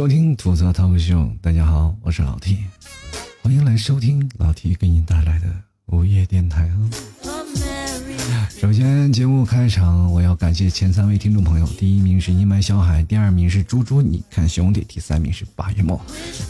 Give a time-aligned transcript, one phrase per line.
[0.00, 2.56] 收听吐槽脱口秀，大家好，我是老 T，
[3.42, 5.44] 欢迎来收听老 T 给你带来的
[5.88, 6.88] 午夜电台哦。
[8.58, 16.00] 首先，节目开场，我要感谢前三位听众朋友，第一名是阴霾小海，第二名是猪猪，你看兄弟，第三名是八月末。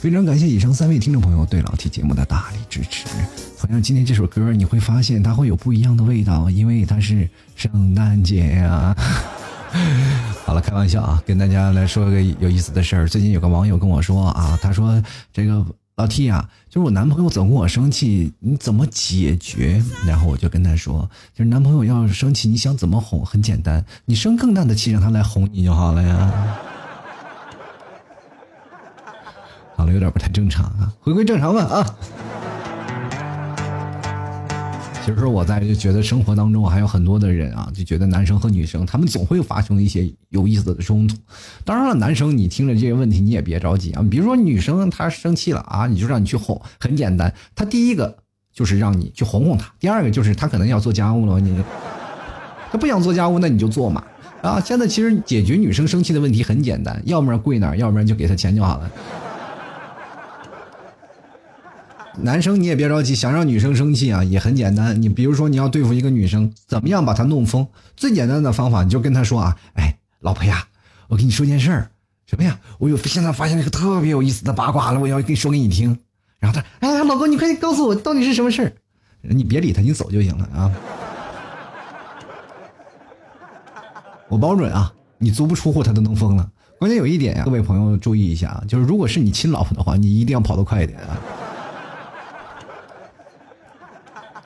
[0.01, 3.07] 非常感谢以上三位听众朋友对老 T 节目的大力支持。
[3.59, 8.97] 同样，今天这首歌你会发现它会有不一样的味道，因为它是圣诞节呀。
[10.51, 13.09] 好了，开玩笑啊，跟大家来说个有意思的事儿。
[13.09, 15.01] 最近有个网友跟我说啊，他说
[15.33, 15.65] 这个。
[15.95, 19.81] 老 T 啊，就是我男朋友总跟我生气，你怎么解决？
[20.07, 23.25] 然后我就跟他说，就是男朋友要是生气，你想怎么哄？
[23.25, 26.57] 很简单，你生更大的气，让他来哄你就好了呀。
[29.77, 31.87] 好了，有点不太正常啊，回归正常吧啊。
[35.05, 41.17] 其实我在就觉得生活当中还有很多的人啊，就觉得男生和女生他们总会发生一些有意思的冲突。
[41.65, 44.05] 当然了，男生你听着这些问题你也别着急啊。
[44.09, 47.33] 比如说女生她生气了啊，你就让你去哄，很简单。
[47.55, 48.15] 她第一个
[48.53, 51.63] 就是让你去哄哄她，第二个就是她可能要做家务了，你
[52.71, 54.05] 她不想做家务，那你就做嘛。
[54.43, 58.91] 啊，现在其实解决女生生气的问题很简单，要不然跪那儿，要不然就给她钱就好了。
[62.19, 65.01] 男生你也别着急，想让女生生气啊，也很简单。
[65.01, 67.67] 你比如说你要对付一个女生，怎么样把她弄疯？
[67.97, 70.67] 最简单的方法，你就跟她说啊，哎，老婆呀，
[71.09, 71.91] 我跟你说件事儿，
[72.27, 72.59] 什么呀？
[72.79, 75.97] 我有现在发现了一个特别有意思的八卦了，我要跟说给你听。
[76.39, 78.73] 然后他，哎，老公，你快告诉我到底是什么事儿？
[79.23, 80.73] 你别理他，你走就行了啊。
[84.29, 86.51] 我保准啊，你足不出户他都能疯了。
[86.79, 91.21] 关键有一点呀，各位朋友注意一下啊，就是如果是你亲老婆的话，你一定要跑得快一点啊。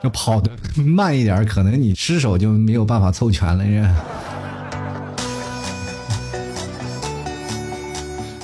[0.05, 0.51] 要跑的
[0.85, 3.89] 慢一点，可能你失手就没有办法凑全了，是。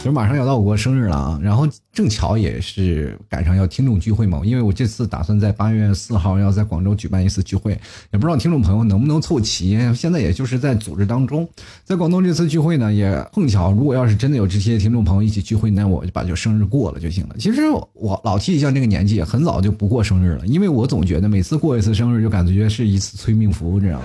[0.03, 7.72] 就马上要到我过生日了啊，然后正巧也是赶上要听众聚会嘛，因为我这次打算在八月四号要在广州举办一次聚会，
[8.11, 9.78] 也不知道听众朋友能不能凑齐。
[9.94, 11.47] 现在也就是在组织当中，
[11.84, 17.34] 在广东这次聚会呢，也碰巧，如果要是真的有这些听众朋友一起聚会，那我就把这生日过了就行了。
[17.38, 17.61] 其实
[17.93, 24.05] 我老提像这个年纪，很早就不过生日了，因为我总觉得每次过一次生日就感觉是一次催命符，知道吗？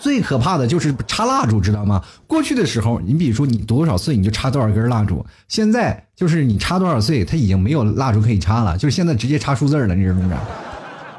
[0.00, 2.02] 最可怕的就是插蜡烛，知道吗？
[2.26, 5.24] 过去的时候，你比如说你多少岁，你就插多少根蜡烛。
[5.46, 10.38] 现在就是你插多少岁，它已经没有蜡烛可以插了，就是现在直接插数字了，你知道吗？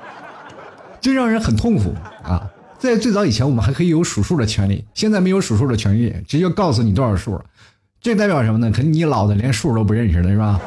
[1.00, 1.94] 这让人很痛苦
[2.24, 2.50] 啊！
[2.80, 7.40] 在最早以前，我们还可以有数数的权利，现在没有数数的权利，直接告诉你多少数。
[8.02, 8.72] 这代表什么呢？
[8.72, 10.60] 可能你老的连数都不认识了，是吧？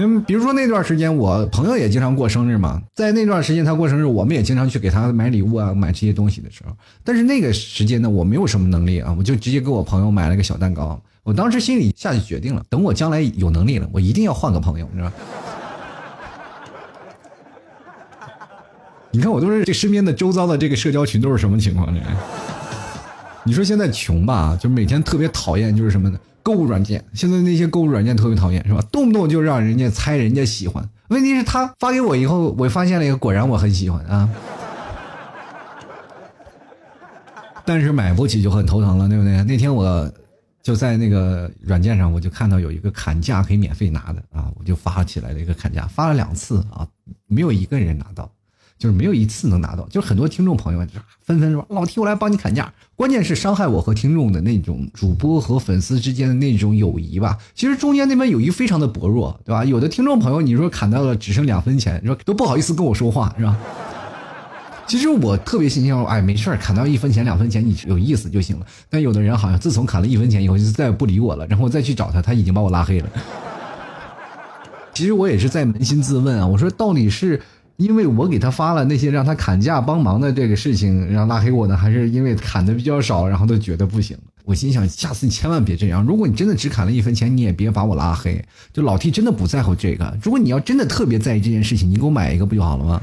[0.00, 6.70] 嗯，比如说那段时间，我朋友也经常过生日嘛，在那段时间他过生日，我们也经常去给他买礼物啊，买这些东西的时候。
[7.02, 11.02] 但是那个时间呢，我没有什么能力啊，我就直接给我朋友买了个小蛋糕。
[11.24, 15.10] 我当时心里下去决定了，等我将来有能力了，我一定要换个朋友，你知道
[19.10, 22.00] 你看我都是这身边的周遭的这个社交群都是什么情况呢？
[23.42, 26.16] 你说现在穷吧，就每天特别讨厌就是什么呢？
[26.48, 28.80] 购物软件，现在那些购物软件特别讨厌，是吧？
[28.90, 30.82] 动不动就让人家猜人家喜欢。
[31.08, 34.26] 问题是，他发给我以后，我发现了一个，果然我很喜欢啊。
[37.66, 39.44] 但是买不起就很头疼了，对不对？
[39.44, 40.10] 那天我
[40.62, 46.88] 就在那个软件上，我就看到有一个砍价可以免费拿的啊，我就发起来了一个砍价，发了两次啊，
[47.26, 48.32] 没有一个人拿到。
[48.78, 57.36] 就是没有一次能拿到，就是很多听众朋友就纷纷说：“老 T，我来帮你砍价。”关键是伤害我和听众的那种主播和粉丝之间的那种友谊吧。
[57.54, 59.64] 其实中间那边友谊非常的薄弱，对吧？
[59.64, 63.56] 有的听众朋友你说砍到了只剩两分钱，你说都不好意思跟我说话，是吧？
[64.86, 68.66] 其实我特别心想，哎，没事砍到一分钱两分钱你有意思就行了。
[68.88, 73.08] 但有的人好像自从砍了一分钱以后就再也不理我了，然后我再去找他，他已经把我拉黑了。
[74.94, 77.40] 其实我也是在扪心自问啊，我说到底是。
[77.78, 84.18] 因为我给他发了那些让他砍价帮忙的这个事情，让拉黑我呢，还是因为砍的比较少，然后都觉得不行。
[84.44, 86.04] 我心想，下次你千万别这样。
[86.04, 88.44] 如果你真的只砍了一分钱，你也别把我拉黑。
[88.72, 90.18] 就老 T 真的不在乎这个。
[90.20, 93.00] 如果你要真的特别在意这件事情，你给我买一个不就好了吗？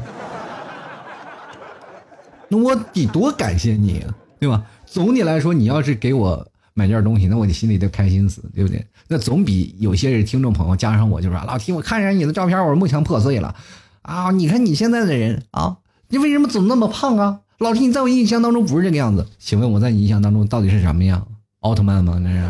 [2.50, 4.62] 那我得多感谢你啊，对吧？
[4.86, 8.86] 总体来说，你要是给我买件东西，那我心里都开心死，对不对？
[9.08, 13.56] 那总比有些人听众朋友加上我就说，老 T，我看上你的照片，我幕墙破碎了。
[14.06, 14.32] 啊！
[14.32, 15.78] 你看你现在的人啊，
[16.10, 17.40] 你为什么总那么胖啊？
[17.58, 19.26] 老师，你在我印象当中不是这个样子。
[19.40, 21.26] 请问我在你印象当中到底是什么样？
[21.62, 22.20] 奥特曼吗？
[22.22, 22.50] 那是。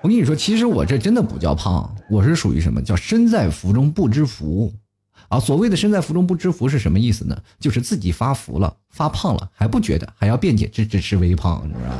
[0.00, 4.72] 我跟你说，其实我这真的不叫胖，我是属于什么叫身在福中不知福。
[5.28, 5.38] 啊。
[5.38, 7.36] 所谓的身在福中不知福是什么意思呢？
[7.60, 11.96] 就是自己发福了、发胖了还不觉得，还要辩解这只是微胖，你知道吗？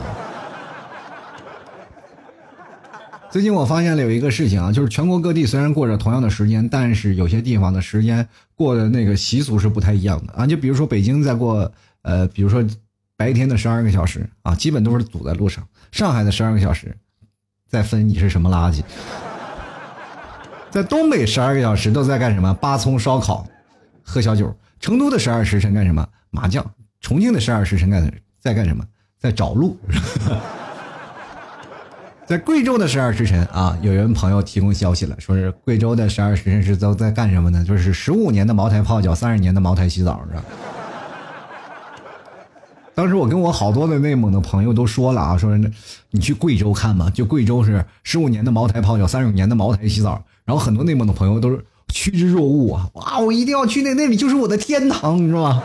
[3.32, 10.46] 最近我发现了有一个事情啊，就是全国各地虽然过着同样的时间，但是有些地方的时间过的那个习俗是不太一样的啊。
[10.46, 12.62] 就比如说北京在过呃，比如说
[13.16, 16.94] 白天的十二个小时啊，基本都是堵在路上；上海的十二个小时，
[17.66, 18.82] 再分你是什么垃圾。
[20.70, 22.52] 在东北十二个小时都在干什么？
[22.52, 23.48] 扒葱烧烤，
[24.02, 24.54] 喝小酒。
[24.78, 26.06] 成都的十二时辰干什么？
[26.28, 26.62] 麻将。
[27.00, 28.84] 重庆的十二时辰干在干什么？
[29.18, 29.78] 在找路。
[32.32, 37.62] 在贵州的十二时辰啊，有人朋友提供消息了，说是贵州的十二时辰是都在干什么呢？
[37.62, 40.42] 就是十五年的茅台泡脚，三十年的茅台洗澡，是吧？
[42.96, 45.54] 当时我跟我好多的内蒙的朋友都说了啊，说
[46.10, 50.24] 你去贵州看吧，就贵州是十五年的茅台泡脚，三十年的茅台洗澡。
[50.46, 55.62] 然后很多内蒙的朋友都是趋之若鹜啊，哇，我一定要去那那里，就是我的天堂，你知道吗？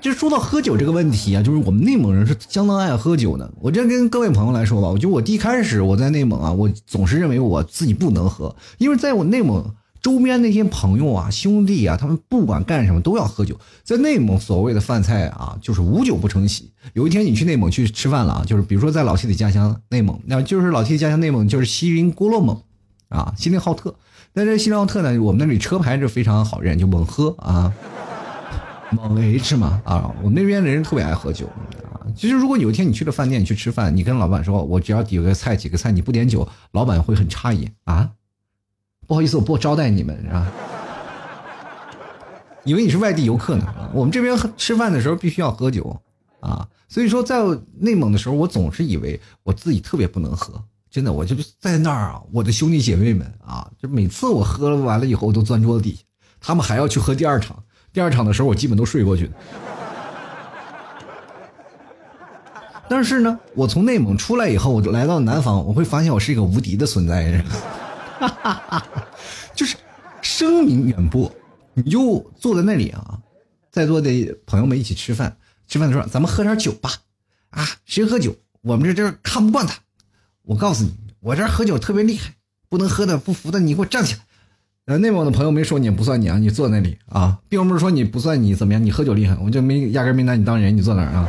[0.00, 3.52] 就说到喝酒这个问题啊，就是我们内蒙人是相当爱喝酒的。
[3.60, 13.60] 我这跟各位朋友来说吧，我觉得我第一开始我在内蒙啊，我总是认为我自己不能喝，因为在我内蒙周边那些朋友啊、兄弟啊，他们不管干什么都要喝酒。
[13.84, 16.70] 在内蒙所谓的饭菜啊，就是无酒不成席。
[16.94, 22.58] 有一天你去内蒙去吃饭了啊，就是比如说在老七的家乡内蒙，那就是老七的家乡内蒙就是锡林郭勒盟
[23.10, 23.94] 啊，锡林浩特。
[24.32, 27.72] 但是锡林浩特呢，我们那里车牌是非常好认，就猛喝啊。
[28.92, 32.06] 猛 H 嘛啊，我们那边的人特别爱喝酒啊。
[32.16, 38.10] 其实如果有一天你去了饭店去吃饭，你跟老板说，我只要几个菜几个菜，你不点酒，老板会很诧异啊。
[39.06, 40.46] 不好意思，我不招待你们是吧？
[42.64, 43.66] 以为你是外地游客呢。
[43.94, 46.00] 我们这边吃饭的时候必须要喝酒
[46.40, 46.68] 啊。
[46.88, 47.40] 所以说在
[47.78, 56.02] 内蒙的时候，我总是以为我自己特别不能喝，真的，我就在那儿啊，我的兄弟姐妹们啊，就每次我喝了完了以后都钻桌子底下，
[56.40, 57.62] 他们还要去喝第二场。
[57.92, 59.30] 第二场的时候，我基本都睡过去
[62.88, 67.44] 但是呢，我从内蒙出来以后，我来到南方，我会发现我是一个无敌的存在，
[69.54, 69.76] 就是
[70.20, 71.32] 声名远播。
[71.72, 73.16] 你就坐在那里啊，
[73.70, 75.36] 在座的朋友们一起吃饭，
[75.68, 76.90] 吃饭的时候咱们喝点酒吧，
[77.50, 79.78] 啊，谁喝酒，我们这这看不惯他。
[80.42, 82.34] 我告诉你，我这喝酒特别厉害，
[82.68, 84.20] 不能喝的不服的，你给我站起来。
[84.86, 91.28] 呃，内蒙的朋友没说你不算你啊，你坐那里啊，并不是说你不算你怎么样，你喝酒厉害，我就没压根没拿你当人，你坐哪儿啊？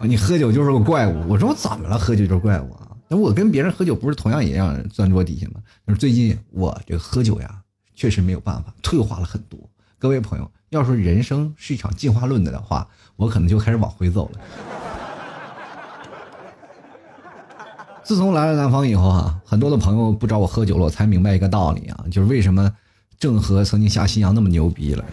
[0.00, 1.22] 你喝酒就是个怪物。
[1.28, 1.98] 我说我怎么了？
[1.98, 2.88] 喝酒就是怪物啊？
[3.08, 5.60] 那我跟别人喝酒不是同样也让钻桌底下吗？
[5.86, 7.60] 就是最近我这个喝酒呀，
[7.94, 9.58] 确实没有办法，退化了很多。
[9.98, 14.40] 各位朋友，要说人生是一场进化论的的话，我可能就开始往回走了。
[18.10, 22.68] 自从来了南方以后啊，很多的朋友不找我喝酒了，我才明白一个道理啊，就是为什么
[23.20, 25.04] 郑和曾经下西洋那么牛逼了。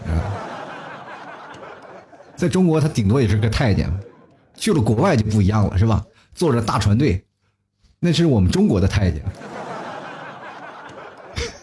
[2.34, 3.88] 在中国他顶多也是个太监，
[4.56, 6.04] 去了国外就不一样了，是吧？
[6.34, 7.24] 坐着大船队，
[8.00, 9.22] 那是我们中国的太监，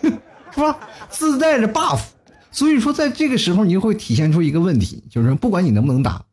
[0.56, 0.80] 是吧？
[1.10, 2.00] 自带着 buff，
[2.50, 6.24] 所以说在这个时候你就会体现出一个问题，就是不管你能不能打，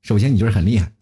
[0.00, 0.92] 首先你就是很厉害，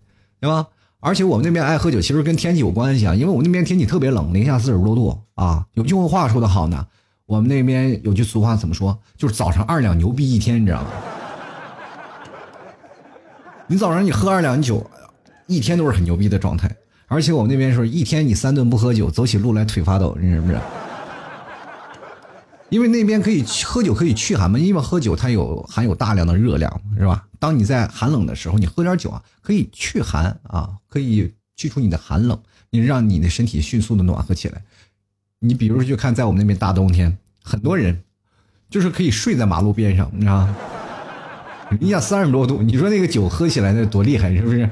[0.41, 0.69] 对吧？
[1.01, 5.65] 而且我们那边爱喝酒，其实跟天气有关系啊，因为我们那边天气特别冷，零下四十多度啊。
[5.73, 6.87] 有句话说的好呢，
[7.25, 8.99] 我们那边有句俗话怎么说？
[9.17, 10.91] 就是早上二两牛逼一天，你知道吗？
[13.67, 14.85] 你早上你喝二两酒，
[15.47, 16.71] 一天都是很牛逼的状态。
[17.07, 20.61] 而且我们那边说一天你三顿不喝酒，走起路来腿发抖，你知不知道？
[22.71, 27.27] 因为那边可以喝酒可以驱寒嘛，因为喝酒它有含有大量的热量，是吧？
[27.39, 32.39] 当你在寒冷的时候，你喝点酒啊，可以驱寒啊，可以去除你的寒冷，
[32.71, 34.63] 你让你的身体迅速的暖和起来。
[35.41, 38.03] 你比如说，就看在我们那边大冬天，很多人
[38.69, 40.57] 就是可以睡在马路边上，你知道吗？
[41.81, 44.69] 零下三十多度，你说那个酒喝起来那多厉害，是不是？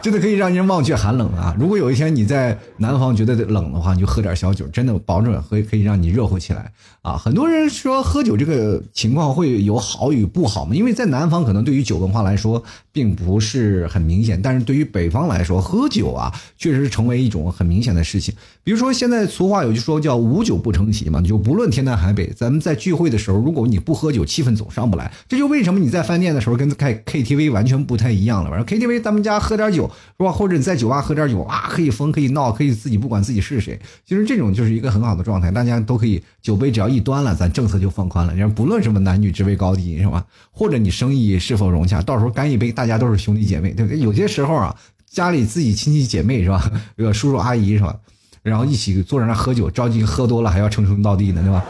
[0.00, 1.54] 真的可以让人忘却寒冷啊！
[1.58, 6.70] 如果有一天你在南方觉得冷的话，你就喝点小酒，真的保准会可以让你热乎起来
[7.02, 7.16] 啊！
[7.16, 10.74] 很多人说喝酒这个情况会有好与不好嘛？
[10.74, 12.62] 因为在南方可能对于酒文化来说
[12.92, 18.32] 并不是很明显，但是对于北方来说，喝酒啊确实是成为一种很明显的事情。
[18.62, 25.10] 比如说现在俗话有句说叫“无酒不成席”嘛，就不论天南海北，咱们在聚会的时候，如果你不喝酒，气氛总上不来。
[25.28, 28.50] 这就为什么你在饭店的时候跟开 KTV 完全不太一样了。
[28.50, 29.87] 反正 KTV 咱们家喝点酒。
[30.16, 30.30] 是吧？
[30.30, 33.78] 或者你在酒吧喝点酒啊，可以疯，可以闹，可以自己不管自己是谁。
[34.06, 38.34] 其实这种就是一个很好的状态，大家都可以酒杯只要一端了，咱政策就放宽了。
[38.34, 40.24] 人不论什么男女职位高低，是吧？
[40.50, 44.00] 或者你生意是否融洽，到时候干一杯，大家都是兄弟姐妹，对不对？
[44.00, 44.74] 有些时候啊，
[45.10, 46.70] 家里自己亲戚姐妹是吧？
[46.96, 47.96] 这个叔叔阿姨是吧？
[48.42, 51.64] 然后一起坐在那喝酒，着急喝多了还要称兄道弟呢，对吧？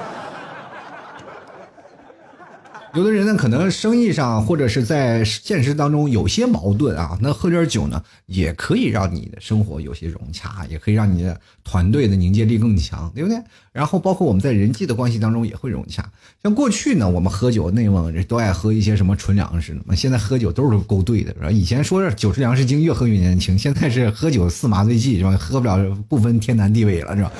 [2.98, 13.40] 有的人呢，可能生意上或者是在现实当中有些矛盾啊，那喝点酒呢，也可以让你的生活有些融洽，也可以让你的团队的凝结力更强，对不对？
[13.72, 16.04] 然后包括我们在人际的关系当中也会融洽。
[16.42, 21.52] 像过去呢，我们喝酒，内蒙人都爱喝一些什么纯粮食的嘛，现在喝酒都是勾兑的，是吧？
[21.52, 25.36] 以前说酒是粮食精，越喝越年轻，现在是喝酒似麻醉剂，是吧？
[25.36, 27.30] 喝不了不分天南地北了，是吧？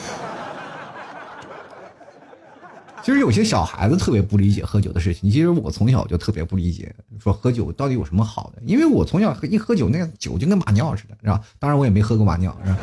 [3.09, 5.31] 其实有些小孩子特别不理解喝酒的事情。
[5.31, 8.61] 其实我从小就特别不理解，说喝酒到底有什么好的？
[8.67, 11.41] 因为我从小一喝酒，那个酒就跟马尿似的，是吧？
[11.59, 12.79] 当然我也没喝过马尿，是吧？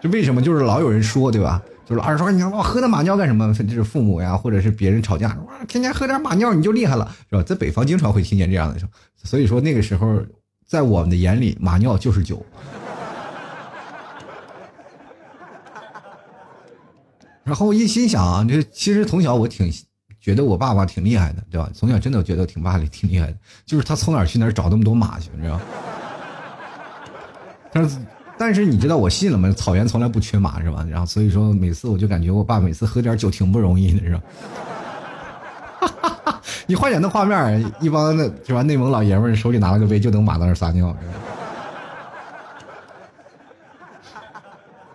[0.00, 1.62] 就为什么就是老有人说，对吧？
[1.86, 3.54] 就是老是说你老喝那马尿干什么？
[3.54, 7.42] 就是父母呀，或者是别人吵架，哇，天天喝点马尿你就厉害了，是吧？
[7.44, 8.80] 在北方经常会听见这样的，
[9.22, 10.20] 所以说那个时候
[10.66, 12.44] 在我们的眼里，马尿就是酒。
[17.44, 19.72] 然后一心想啊，这其实从小我挺
[20.20, 21.68] 觉得我爸爸挺厉害的，对吧？
[21.74, 25.60] 从小真的觉得挺爸里挺厉害的，就是他从哪儿去哪儿找那么多马去，你知道？
[27.72, 27.98] 但是
[28.38, 29.52] 但是你知道我信了吗？
[29.56, 30.86] 草原从来不缺马，是吧？
[30.88, 34.22] 然后所以说每次我就感觉我爸每次喝点酒挺不容易的，是吧？
[36.66, 38.62] 你幻想那画面，一帮的是吧？
[38.62, 41.14] 内蒙老爷们手里拿了个杯，就等马在那撒尿，是吧？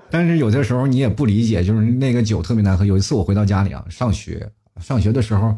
[0.10, 2.86] 但是有的时候你也不理解，就是那个酒特别难喝。
[2.86, 4.50] 有一次我回到家里啊，上学，
[4.80, 5.56] 上学的时候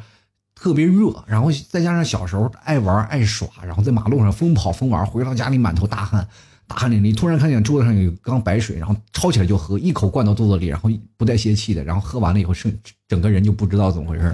[0.56, 6.28] 特别热，然后再加上小时候爱玩爱耍，然后在马路上疯跑疯玩，回到家里满头大汗，
[6.68, 7.16] 大汗淋漓。
[7.16, 12.74] 突然看见桌子上有缸白水，然后抄起来就喝，一口灌到肚子里，然后不带泄气的，然后喝完了以后，剩
[13.08, 14.34] 整个人就不知道怎么回事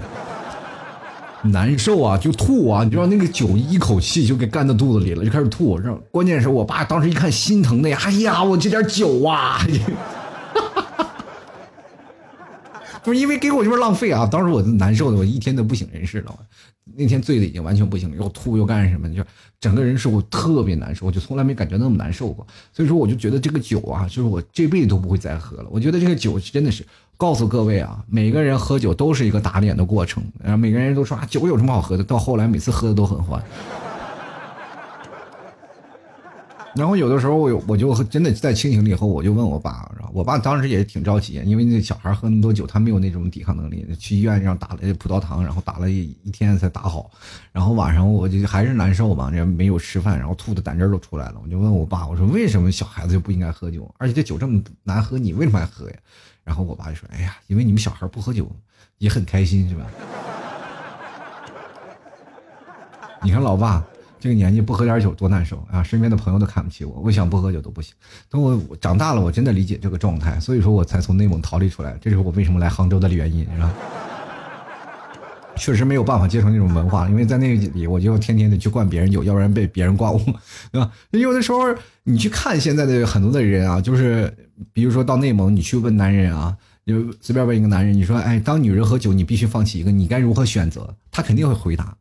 [1.50, 2.84] 难受啊，就吐啊！
[2.84, 5.78] 你知道那个酒一口气就给干到肚子里了，就开始吐。
[5.78, 9.58] 然后关键是我爸当时一看心疼的呀，哎呀，我这点酒啊！
[13.02, 14.26] 不是因为给我这边浪费啊！
[14.26, 16.34] 当时我难受的，我一天都不省人事了。
[16.96, 19.22] 那天醉的已经完全不行了，又吐又干什么，就
[19.60, 22.46] 整个人是我特别难受，我就从来没感觉那么难受过。
[22.72, 25.68] 所以说，我就觉得这个酒啊，就是我这辈子都不会再喝了。
[25.70, 26.84] 我觉得这个酒真的是
[27.16, 30.22] 告诉各位啊，每个人喝酒都是一个打脸的过程。
[30.42, 32.04] 然后每个人都说啊，酒有什么好喝的？
[32.04, 33.42] 到后来每次喝的都很欢。
[36.74, 47.10] 然后有的时候我我就真的在清醒了以后，我就问我爸，我爸当时也挺着急，因为那小孩喝那么多酒，他没有那种抵抗能力，去医院让打了葡萄糖，然后打了一天才打好，
[47.50, 55.96] 然后晚上我就还是难受嘛，这没有吃饭，然后吐的胆汁都出来了，我就问我爸，我说为什么小孩子就不应该喝酒，而且这酒这么难喝，你为什么还喝呀？
[56.46, 58.50] 然后我爸就说，哎呀，因为你们小孩不喝酒
[58.96, 59.84] 也很开心，是吧？
[63.22, 63.84] 你看老爸。
[64.18, 65.82] 这个年纪不喝点酒多难受啊！
[65.82, 67.94] 身边的朋友都看不起我，我想不喝酒都不行。
[68.30, 71.96] 等我长大了，我真的理解这个状态，所以说我才从内蒙逃离出来。
[72.00, 73.72] 这是我为什么来杭州的原因，是吧？
[75.54, 80.18] 确实没有办法接受那种文化，因为在那里我就天天的去灌别人酒，要不然被别人灌我，
[80.72, 80.90] 对吧？
[81.10, 81.58] 有的时候
[82.02, 84.34] 你去看现在的很多的人啊，就是
[84.72, 90.94] 比如说到内蒙，你去问男人啊，就随便问一个男人，你说，哎，当女人喝酒，你必须放弃一个，你该如何选择？
[91.10, 91.96] 他肯定会回答，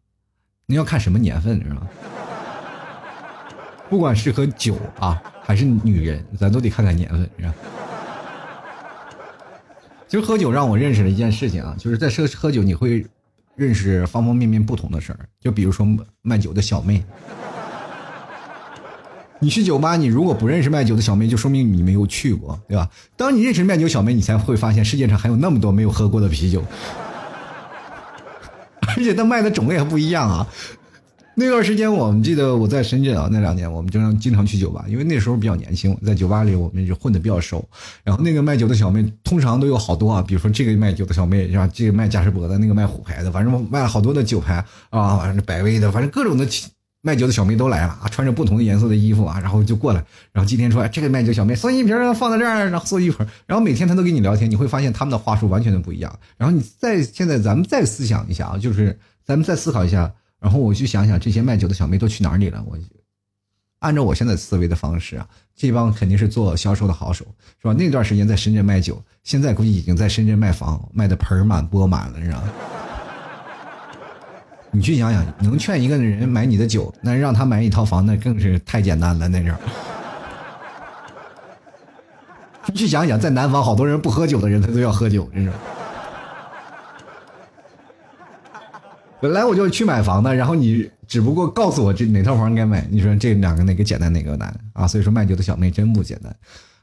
[0.66, 1.88] 你要看什么年份，是吧？
[3.90, 7.54] 不管是喝酒啊，还是女人，咱都得看看年份，是吧？
[10.08, 13.06] 其实喝酒让我认识了一件事情啊，就是在喝喝酒，你会
[13.56, 15.20] 认识方方面面不同的事儿。
[15.40, 15.86] 就比如说
[16.22, 17.04] 卖酒的小妹，
[19.40, 22.90] 你去酒吧，你如果不认识卖酒的小妹，就说明你没有去过，对吧？
[23.18, 26.64] 当你认识卖酒小妹，你才会发现世界上还有那么多没有喝过的啤酒，
[28.96, 30.48] 而且他卖的种类还不一样啊。
[31.38, 37.68] 那段时间，我们记得我在深圳啊，那两年我们经常经常去酒吧，因为那时候比较年轻，在酒吧里我们就混的比较熟。
[38.06, 46.46] 然后那个卖酒的小妹通常都有好多啊，比如说这个卖酒的小妹，像这个卖嘉士伯的，那个卖虎牌的，反正卖了好多的酒牌啊，反正百威的，反正各种的
[47.06, 56.20] 卖酒的小妹都来了啊，穿着不同的颜色的衣服啊，然后就过来，然后今天说这个卖酒小妹送一瓶放在这儿，然后送一瓶，然后每天他都跟你聊天，你会发现他们的话术完全的不一样。
[56.36, 60.12] 然后你再现在咱们再思想一下啊，就是咱们再思考一下。
[60.40, 62.64] 然后我去想想这些卖酒的小妹都去哪里了。
[62.68, 62.76] 我
[63.80, 67.24] 按照我现在思维的方式啊，这帮肯定是做销售的好手，
[67.62, 67.74] 是吧？
[67.74, 72.44] 那段时间在深圳卖酒，现在估计已经在深圳卖房，卖的盆满钵满了，是吧？
[74.76, 79.30] 你去想想，能劝一个人买你的酒，那让他买一套房，那更是太简单了。
[79.30, 79.56] 那是
[82.68, 85.52] 你去想想，在南方好多人不喝酒的人，他都要喝酒，真是。
[89.22, 94.86] 本来我就去买房的，然后你只不过告诉我这哪套房该买，你说这两个哪个简单哪个难啊？
[94.86, 96.36] 所以说卖酒的小妹真不简单。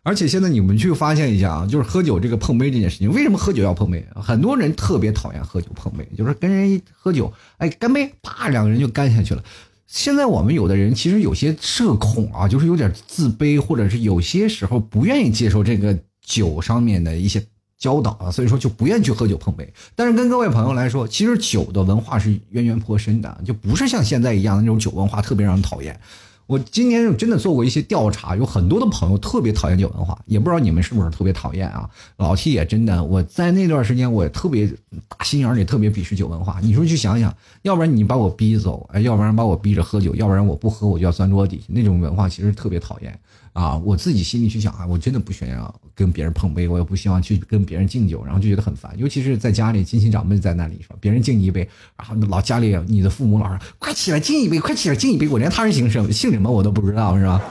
[0.05, 4.05] 而且现在你们去发现一下啊，就是喝酒这个碰杯这件事情，为什么喝酒要碰杯？
[4.17, 9.45] 很多人特别讨厌喝酒碰杯，就是跟人一喝酒，哎，干杯，啪，两个人就干下去了。
[9.87, 17.45] 现在我们有的人其实有些社恐啊，就是有点自卑，或者是有些时候不愿意接受这个酒上面的一些
[17.79, 19.73] 教导啊，所以说就不愿意去喝酒碰杯。
[19.95, 26.01] 但是跟各位朋友来说，其实酒的文化是渊源颇深的，就不是像现在一样的那种酒文化特别让人讨厌。
[26.47, 31.89] 我今年真的做过一些调查，有很多的朋友特别讨厌酒文化，也不知道你们是不是特别讨厌啊？
[32.17, 34.67] 老七也真的，我在那段时间我也特别
[35.09, 36.59] 打心眼里特别鄙视酒文化。
[36.63, 43.19] 你说去想想，要不然你把我逼走，要不然把我逼着喝酒，要不然我不喝我就要钻桌底，那种文化其实特别讨厌。
[43.53, 48.95] 啊，我自己心里去想啊，我真的不想要跟别人碰杯，我也不希望去跟别人敬酒，然后就觉得很烦。
[48.97, 51.69] 尤其是在家里，亲戚长辈在那里说，别人敬你一杯，
[51.99, 57.43] 然后老家里你的父母老说，快起来敬一杯，快起来敬一杯，我连他人姓什么姓什么我都不知道，是吧？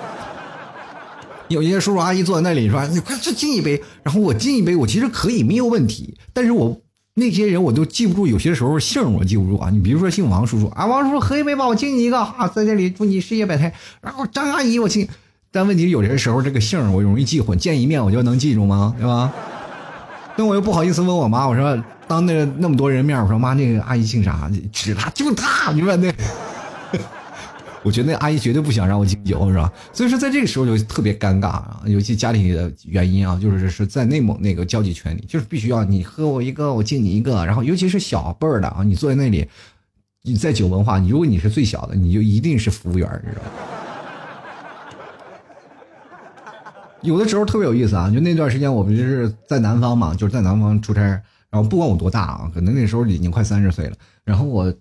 [1.50, 6.81] 有一些叔叔阿姨坐在那里说，你快去敬一杯，然后我敬一杯，我其实可以没有问题，但是我
[7.13, 9.70] 那些人我都记不住，有些时候姓我记不住啊。
[9.70, 13.72] 你比如说姓王叔叔啊，王叔叔喝一杯吧，我敬你一个啊，在这里祝你事业百态。
[14.01, 15.08] 然后张阿姨我敬。
[15.51, 18.96] 但问题有些时候这个姓我容易记混，见一面我就能记住吗？
[18.98, 19.31] 对吧？
[20.38, 21.77] 那我又不好意思问我妈，我说
[22.08, 24.50] 当那那么多人面，我说妈，那个阿姨姓啥？
[24.72, 26.10] 指他，就他，你说那？
[27.84, 29.70] 我觉得那阿姨绝对不想让我敬酒，是吧？
[29.91, 39.46] 所以说在这个时候就特别尴尬啊，尤其家里的原因啊，就是是在内蒙那个交际圈里，就是必须要你喝我一个，我敬你一个，然后尤其是小辈儿的啊，你坐在那里，
[40.22, 43.80] 你在酒文化，你如果你是最小的，你就一定是服务员，你知道吗？
[47.01, 51.01] 有的时候特别有意思啊，就那段时间我们就是在南方嘛，就是在南方出差，
[51.50, 54.72] 然后不管我多大啊，可能那时候已经快三十岁了，然后我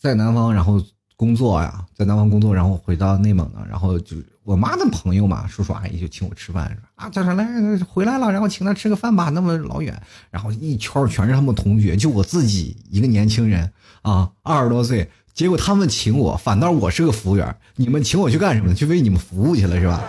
[0.00, 0.82] 在南方，然后
[1.16, 7.46] 工作呀，在南方工作，然后回到内蒙呢，然后就我妈的朋友嘛，叔叔阿姨就请我吃饭，啊，他说来
[7.88, 10.00] 回来了，然后请他吃个饭吧，那么老远，
[10.30, 18.72] 然后一圈全是他们同学，就我自己一个年轻人啊，二十多岁，结果他们请我，反倒我是个服务员，你们请我去干什么？
[18.72, 20.02] 去为你们服务去了是吧？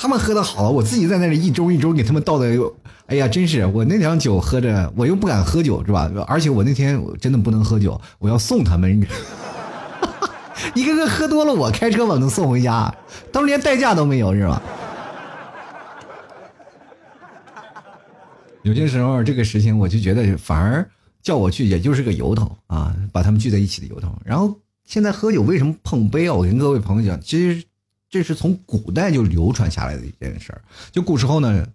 [0.00, 2.46] 他们喝的好，我自己在那里一周一周给他们倒的，
[3.06, 6.08] 哎呀，真是我那场酒喝着，我又不敢喝酒是吧？
[6.28, 9.04] 而且我那天我真的不能喝酒，我要送他们，
[10.76, 12.94] 一个 个喝多了，我开车把能送回家，
[13.32, 14.62] 他们连代驾都没有是吧？
[18.62, 20.88] 有些时候这个事情，我就觉得反而
[21.20, 24.16] 叫我去，也就是个由头啊，把他们聚在一起的由头。
[24.24, 26.34] 然后现在喝酒为什么碰杯啊？
[26.34, 27.64] 我跟各位朋友讲，其实。
[28.10, 30.62] 这是从古代就流传下来的一件事儿。
[30.90, 31.66] 就古时候呢，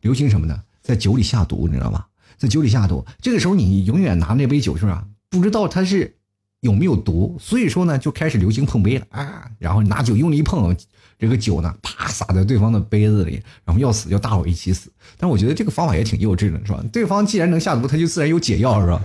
[0.00, 0.62] 流行什么呢？
[0.80, 2.04] 在酒里下毒，你知道吗？
[2.38, 3.04] 在酒里下毒。
[3.20, 5.04] 这个时候你永远拿那杯酒是吧？
[5.28, 6.16] 不知道它是
[6.60, 9.50] 有没有毒，所以说呢，就开始流行碰杯了啊。
[9.58, 10.76] 然后拿酒用力一碰，
[11.18, 14.90] 这个酒呢，啪洒在对方的杯子里，然后要死就大伙一起死。
[15.16, 16.82] 但我觉得这个方法也挺幼稚的，是吧？
[16.92, 19.00] 对方既然能下毒，他就自然有解药，是吧？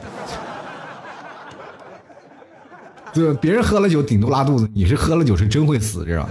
[3.14, 6.30] 对，别人喝了酒顶多拉肚子，你是喝了酒是真会死，知道吧？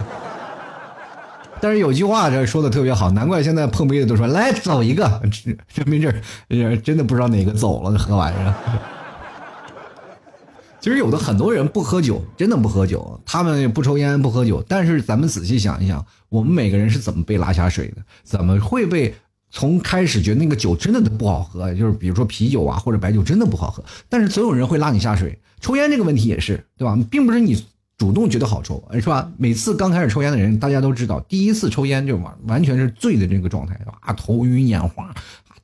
[1.61, 5.23] 但是有句话这说的特别好，难怪现在碰杯的都说来走一个，
[5.73, 6.23] 这没事
[6.85, 8.57] 真的不知道哪个走了，喝完了。
[10.81, 17.97] 其实有的很多人不喝酒，真的不喝酒，他们不抽烟不喝酒，但是咱们仔细想一想，我们每个人是怎么被拉下水的？
[18.23, 19.15] 怎么会被
[19.51, 21.75] 从开始觉得那个酒真的不好喝？
[21.75, 25.39] 就是比如说啤酒啊或者白酒真的不好喝，但是总有人会拉你下水。
[25.61, 26.97] 抽烟这个问题也是，对吧？
[27.11, 27.65] 并不是你。
[27.99, 29.33] 主动觉得好抽，是吧？
[29.39, 35.15] 每次刚开始抽烟的人，大家都知道，第一次抽烟就完完全是醉的这个状态，啊，头晕眼花，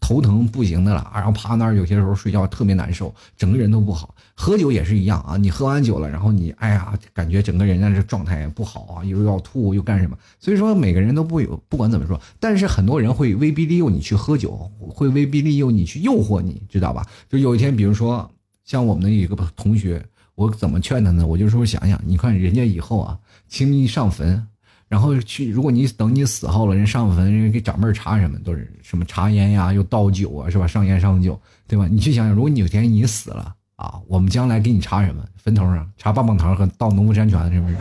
[0.00, 4.14] 头疼不行的了，然后趴那儿，有些时候睡觉特别难受，整个人都不好。
[4.34, 10.16] 喝酒也是一样啊，你喝完酒了，然后你哎呀，感觉整个人家这状态不好啊，又要吐又干什么？
[10.40, 14.52] 所以说每个人都不有，不管怎么说，但是很多人会威逼利诱你去喝酒，
[14.88, 17.06] 会威逼利诱你去诱惑你，知道吧？
[17.28, 18.30] 就有一天，比如说
[18.64, 20.02] 像我们的一个同学。
[20.34, 21.26] 我怎么劝他呢？
[21.26, 23.18] 我就说想想，你看人家以后啊，
[23.48, 24.46] 请你上坟，
[24.88, 30.66] 然后去，如果你等你死后了，人上坟，人给长辈查什么，都是什么查烟呀，又倒酒啊，是吧？
[30.66, 31.86] 上烟上酒，对吧？
[31.90, 35.22] 你去想想，如果你有天你死了啊，我们将来给你查什么？
[35.36, 37.76] 坟头上插棒棒糖和倒农夫山泉，是不是？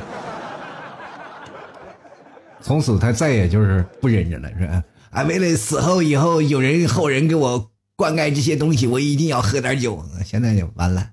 [2.62, 4.84] 从此他再也就是不忍着了，是吧？
[5.10, 10.04] 啊，为了死后以后有人后人给我灌溉这些东西，我一定要喝点酒。
[10.24, 11.10] 现在就完了。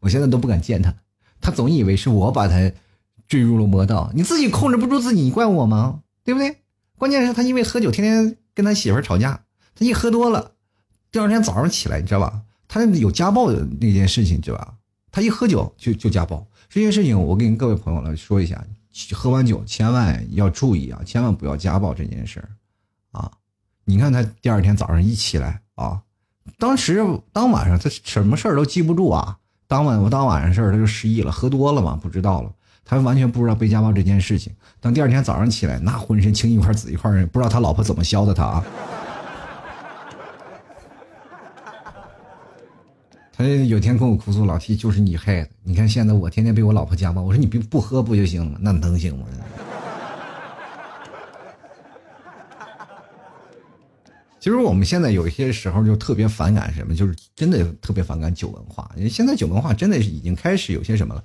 [0.00, 0.94] 我现在都不敢见他，
[1.40, 2.70] 他总以为是我把他
[3.26, 4.10] 坠入了魔道。
[4.14, 6.00] 你自己控制不住自己，你怪我吗？
[6.24, 6.56] 对不对？
[6.98, 9.40] 关键是，他因为喝酒，天天跟他媳妇吵架。
[9.74, 10.52] 他一喝多了，
[11.10, 12.42] 第二天早上起来，你知道吧？
[12.68, 14.74] 他有家暴的那件事情，知道吧？
[15.12, 16.46] 他一喝酒就就家暴。
[16.68, 18.64] 这件事情，我跟各位朋友来说一下。
[19.12, 22.42] 喝完酒千万要注意啊，千万不要家暴这件事
[23.12, 23.30] 啊！
[23.84, 26.00] 你看他第二天早上一起来啊，
[26.58, 32.50] 当时当晚上他什么事儿都记不住啊，当晚我当晚上事儿他就失忆了，喝多了嘛，不知道了，
[32.84, 34.52] 他完全不知道被家暴这件事情。
[34.80, 38.64] 等第二天早上起来，那浑身青一块紫一块，不知道他老婆怎么削的他啊！
[43.32, 45.48] 他有天跟我哭诉，老提就是你害的。
[45.62, 48.58] 你看现在我天天被我老婆家暴，我说你不不喝不就行了吗？
[48.60, 49.26] 那能行吗？
[54.46, 58.88] 其实我们现在有一些时候就特别反感什么，就是真的特别反感酒文化。
[58.96, 61.24] 因为现在酒文化真的已经开始有些什么了，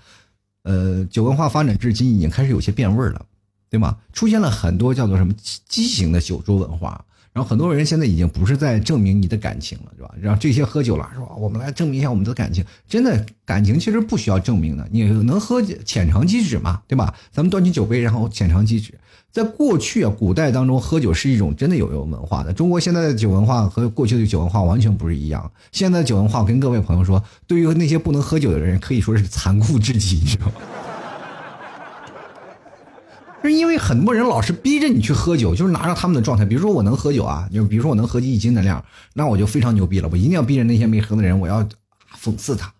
[0.63, 3.23] 呃，酒文化发展至今已经开始有些变味儿了，
[3.69, 3.95] 对吗？
[4.11, 5.31] 出现了很多叫做什么
[5.69, 7.05] 畸形的酒桌文化。
[7.31, 10.11] 然后很多人现在已经不是在证明你的感情了，是吧？
[10.19, 11.27] 然后这些喝酒了，是吧？
[11.35, 12.65] 我们来证明一下我们的感情。
[12.89, 17.13] 真的感情其实不需要证明的，你能喝浅尝即止嘛，对吧？
[17.31, 18.95] 咱们端起酒杯，然后浅尝即止。
[19.31, 22.51] 在过去啊，古代当中，喝酒是一种真的有有文化的。
[22.51, 25.49] 中国现在的酒文化和过去的酒文化完全不是一样。
[25.71, 30.53] 现在的酒文化，跟各位朋友说，对于那些不能喝酒的人，可以说是残酷至极，你知道吗？
[33.41, 36.45] 是因为很多人老是逼着你去喝酒，就是拿着他们的状态。
[36.45, 40.09] 比如说我能喝酒啊，就比如说我能喝一斤的量，那我就非常牛逼了。
[40.11, 41.67] 我一定要逼着那些没喝的人，我要
[42.21, 42.71] 讽刺他、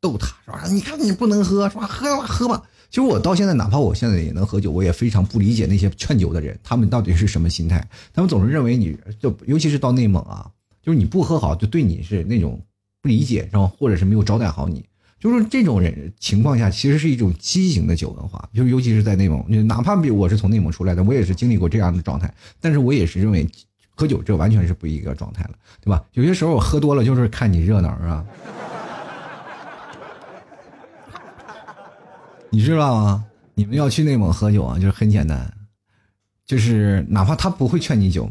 [0.00, 0.64] 逗他，是吧？
[0.70, 1.86] 你看你不能喝，是吧？
[1.86, 2.62] 喝吧，喝吧。
[2.90, 7.86] 其实我到现在，哪怕我现在也能喝酒，我也非常不理解那些劝酒的人，他们到底是什么心态？
[8.12, 10.50] 他们总是认为你就，尤其是到内蒙啊，
[10.82, 12.60] 就是你不喝好，就对你是那种
[13.00, 14.84] 不理解，然后或者是没有招待好你。
[15.20, 18.48] 就是这种人情况下，其实是一种畸形的酒文化。
[18.54, 22.32] 就是尤其是在内蒙，哪怕比我是从内蒙出来的，我也是经历过这样的状态。
[22.58, 23.46] 但是我也是认为，
[23.94, 25.50] 喝酒这完全是不一个状态了，
[25.80, 26.02] 对吧？
[26.14, 28.24] 有些时候我喝多了，就是看你热闹啊。
[32.50, 33.24] 你知道吗？
[33.54, 35.50] 你们要去内蒙喝酒啊，就是很简单，
[36.44, 38.30] 就是哪怕他不会劝你酒，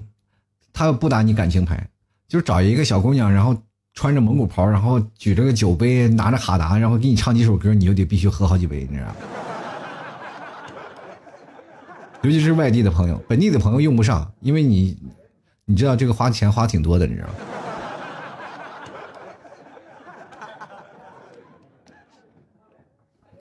[0.72, 1.90] 他不打你感情牌，
[2.28, 3.56] 就是找一个小姑娘，然后。
[3.96, 9.16] 穿着蒙古袍，然后举着个酒杯，拿着哈达，然后给你唱几首歌，你就得必须喝好几杯，你知道吗？
[12.22, 14.96] 尤其是外地的朋友，本地的朋友用不上，因为你，
[15.66, 17.34] 你知道这个花钱花挺多的，你知道吗？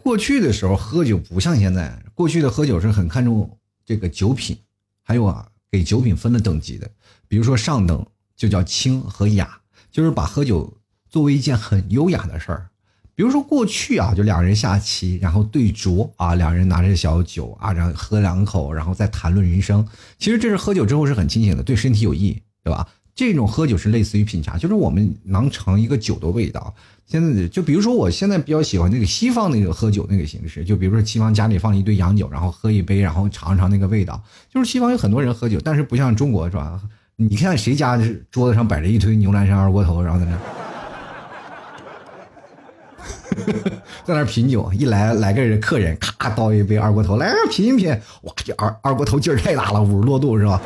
[0.09, 4.57] 过去的时候喝酒不像现在，过去的喝酒是很看重这个酒品，
[5.03, 6.91] 还有啊，给酒品分了等级的，
[7.29, 9.61] 比如说上等就叫清和雅。
[9.93, 10.73] 就是把喝酒
[11.11, 12.71] 作为一件很优雅的事儿，
[13.15, 19.87] 比如说过去啊，就两人下棋，然后对酌啊，两人拿着小酒啊，然后喝两口，然后再谈论人生。
[20.19, 22.89] 其实这是喝酒之后是很清醒的，对身体有益，对吧？
[23.19, 26.73] 这种喝酒是类似于品茶，就是我们能尝一个酒的味道。
[27.05, 34.23] 现在就比如说，我现在比较喜欢那个西方那个喝酒那个形式，就比如说西方家里放一堆洋酒，然后喝一杯，然后尝尝那个味道。
[34.55, 36.81] 就是西方有很多人喝酒，但是不像中国，是吧？
[37.17, 38.01] 你看谁家
[38.31, 40.39] 桌子上摆着一堆牛栏山二锅头，然后在那，
[44.07, 44.73] 在那品酒。
[44.73, 47.91] 一来来个人客人，咔倒一杯二锅头，来品一品。
[48.23, 50.63] 哇，这二二锅头劲儿太大了，五十多度是吧？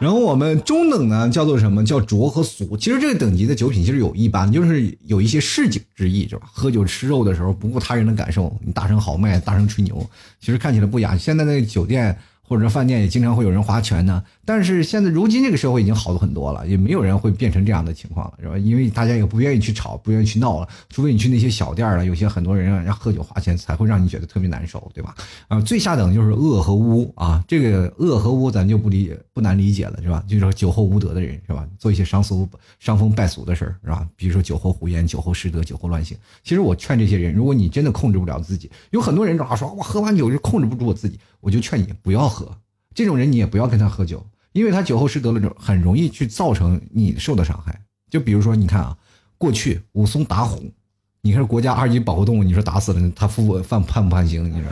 [0.00, 2.76] 然后我们中等呢，叫做什么叫浊和俗？
[2.76, 6.48] 其实这个等级的酒品其实有一般，就是有一些市井之意，是吧？
[6.50, 10.04] 喝酒吃肉的时候不顾他人的感受，你大声豪迈，大声吹牛，
[10.40, 11.16] 其实看起来不雅。
[11.16, 12.16] 现在那个酒店。
[12.42, 14.20] 或者饭店也经常会有人划拳呢，
[14.52, 18.58] 但是现在如今这个社会已经好了很多了，也没有人会变成这样的情况了，是吧？
[18.58, 25.14] 因为大家也不愿意去吵，不愿意去闹了，除非你去那些小店了，有些很多人要喝酒花钱，才会让你觉得特别难受，对吧？
[25.46, 30.24] 啊，最下等就是恶和污啊，这个恶和污咱就不理解不难理解了，是吧？
[30.26, 31.64] 就是说酒后无德的人，是吧？
[31.78, 32.48] 做一些伤俗
[32.80, 34.04] 伤风败俗的事儿，是吧？
[34.16, 36.16] 比如说酒后胡言、酒后失德、酒后乱性。
[36.42, 42.50] 其实我劝这些人，如果你真的控制不了自己，有很多人老说我喝完酒就控制不住我自己，我就劝你不要喝。
[42.92, 47.80] 这种人你也不要跟他喝酒，因为他酒后失德了，很容易去造成你受的伤害。
[48.10, 48.96] 就比如说，你看啊，
[49.38, 50.72] 过去武松打虎，
[51.20, 54.44] 你看国家二级保护动物，你说打死了他负犯判不判刑？
[54.52, 54.70] 你说？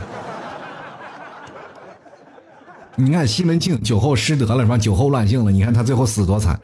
[2.95, 4.77] 你看西门庆酒后失德了是吧？
[4.77, 6.59] 酒后乱性了，你看他最后死多惨？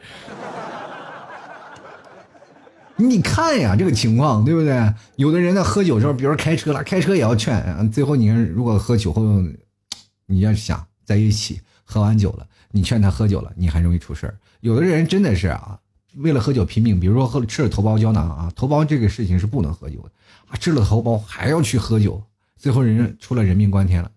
[2.96, 4.92] 你看呀，这个情况对不对？
[5.16, 7.90] 有的人在喝酒时候，比如说开车了，开车也要劝。
[7.90, 9.22] 最后你看，如果喝酒后，
[10.26, 10.84] 你要想。
[11.06, 14.38] 在一起喝完酒了，你劝他喝酒了，你还容易出事儿。
[14.60, 15.78] 有的人真的是啊，
[16.16, 20.10] 为了喝酒拼命，比如说喝吃了头孢胶囊啊，头孢这个事情是不能喝酒的
[20.48, 22.22] 啊，吃了头孢还要去喝酒，
[22.56, 24.10] 最后人出了人命关天了，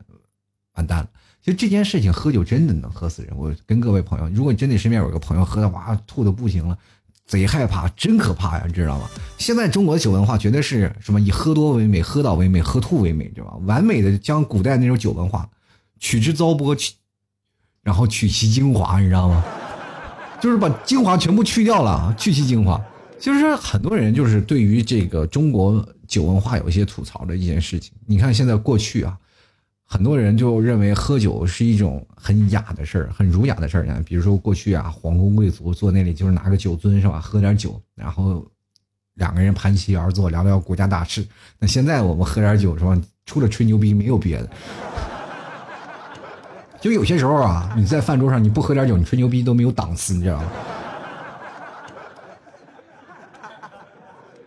[0.73, 1.09] 完蛋了。
[1.41, 3.35] 其实这件事情喝酒真的能喝死人。
[3.37, 6.77] 我跟各位朋友，如果你真的身边有个朋友喝的哇吐的不行了，
[7.25, 9.09] 贼害怕，真可怕呀，你知道吗？
[9.37, 13.57] 现在中国的酒文化绝对是什么以喝多为美，喝倒为美，喝吐为美，知道吧？
[13.65, 15.49] 完美的将古代那种酒文化
[15.97, 16.93] 取之糟粕，取
[17.89, 19.43] 然后取其精华，你知道吗？
[20.39, 22.79] 就是把精华全部去掉了，去其精华。
[23.19, 27.91] 就是很多人就是对于这个中国酒文化有一些吐槽的一件事情。
[28.05, 29.17] 你看现在过去啊。
[29.91, 33.99] 很多人就认为喝酒是一种很雅的事儿，很儒雅的事儿呢。
[34.05, 38.45] 比如说过去啊，皇宫贵族坐那里就是拿个酒樽是吧，喝点酒，然后
[39.15, 41.25] 两个人盘膝而坐，聊聊国家大事。
[41.57, 44.49] 那现在我们喝点酒是吧，除了吹牛逼没有别的。
[46.81, 50.47] 就有些时候啊，你在饭桌上你不喝点酒，你吹牛逼都没有档次，你知道吗？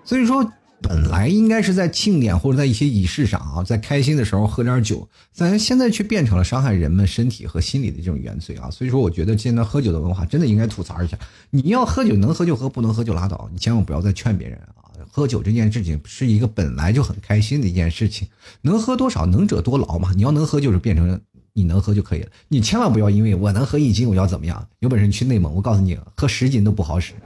[0.04, 0.44] 所以说。
[0.84, 8.68] 本来应该是在庆典或者在一些仪式上啊，在开心的时候喝点酒，咱现在却变成了伤害人们身体和心理的这种原罪啊！
[8.68, 11.16] 所以说，我觉得现在喝酒的文化真的应该吐槽一下。
[11.50, 13.48] 你要喝酒，能喝就喝，不能喝就拉倒。
[13.52, 14.90] 你千万不要再劝别人啊！
[15.08, 18.26] 喝酒这件事情是一个本来就很开心的一件事情，
[18.62, 20.10] 能喝多少，能者多劳嘛。
[20.16, 21.20] 你要能喝，就是变成
[21.52, 22.28] 你能喝就可以了。
[22.48, 24.66] 你千万不要因为我能喝一斤，我要怎么样？
[24.80, 27.12] 有本事你去内蒙，我告诉你，喝十斤都不好使。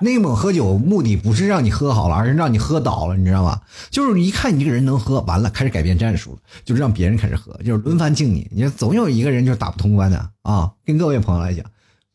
[0.00, 3.60] 内蒙喝酒目的不是让你喝好了，而是让你喝倒了，你知道吗？
[3.90, 8.46] 就是一看你这个人能喝，完了开始改变战术了，就是让别人开始喝，就是轮番敬你。
[8.50, 10.70] 你总有一个人就是打不通关的啊！
[10.84, 11.64] 跟各位朋友来讲，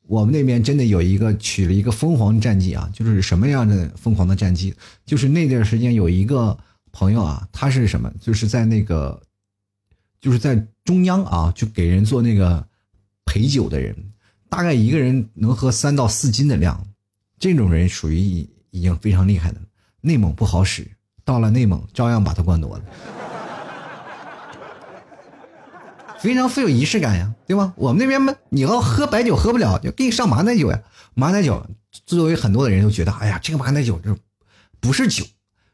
[0.08, 4.74] 我们那边真的有一个取了一个疯狂战绩啊，就是什么样的疯狂的战绩？
[5.06, 6.56] 就是那段时间有一个
[7.00, 8.12] 朋友啊，他是什么？
[8.20, 9.22] 就是在那个，
[10.20, 12.62] 就是在中央啊，就给人做那个
[13.24, 13.96] 陪酒的人，
[14.50, 16.86] 大概一个人能喝三到四斤的量。
[17.40, 19.62] 这种人属于已已经非常厉害的，
[20.02, 20.86] 内蒙不好使，
[21.24, 22.84] 到了内蒙照样把他灌多了，
[26.20, 27.74] 非常富有仪式感呀，对吗？
[27.78, 30.82] 我们那边嘛，你要喝白酒喝不了，就给你上马奶酒呀。
[31.14, 31.66] 马奶酒
[32.06, 34.18] 作为很多的人都觉得，哎呀，这个马奶酒就
[34.82, 35.24] 不是酒，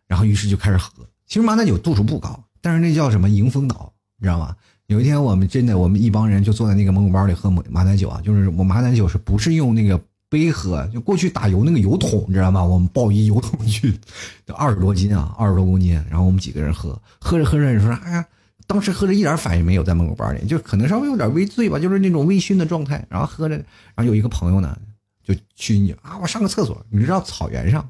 [0.05, 0.91] 然后于是就开始喝。
[1.27, 4.55] 其实马奶酒度数不高，但是那叫什么迎风岛，你知道吗？
[4.87, 9.99] 有一天我们真的，我们一帮人就坐在那个蒙古包里喝马马奶酒啊，就是我马奶酒是不是用那个？
[10.27, 12.61] 杯喝就过去打油那个油桶，你知道吗？
[12.61, 13.97] 我们抱一油桶去，
[14.43, 15.93] 就二十多斤啊，二十多公斤。
[16.09, 18.25] 然后我们几个人喝，喝着喝着，你说哎呀，
[18.65, 23.05] 当时喝着一点反应没有，在蒙古包里，就可能稍微有点微醉吧，就是那种微醺的状态。
[23.07, 23.65] 然后喝着，然
[23.97, 24.75] 后有一个朋友呢，
[25.23, 26.83] 就去你啊，我上个厕所。
[26.89, 27.87] 你知道草原上，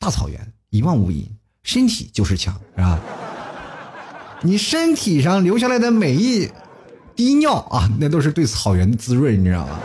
[0.00, 1.24] 大草原一望无垠，
[1.62, 2.98] 身体就是墙，是吧？
[4.42, 6.50] 你身体上流下来的每一
[7.14, 9.80] 滴尿啊，那都是对草原的滋润，你知道吗？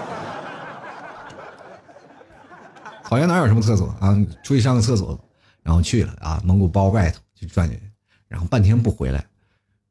[3.08, 4.18] 草原哪有什么厕所啊？
[4.44, 5.20] 出去上个厕所，
[5.62, 7.80] 然后去了啊，蒙古包外头去转去，
[8.28, 9.26] 然后半天不回来，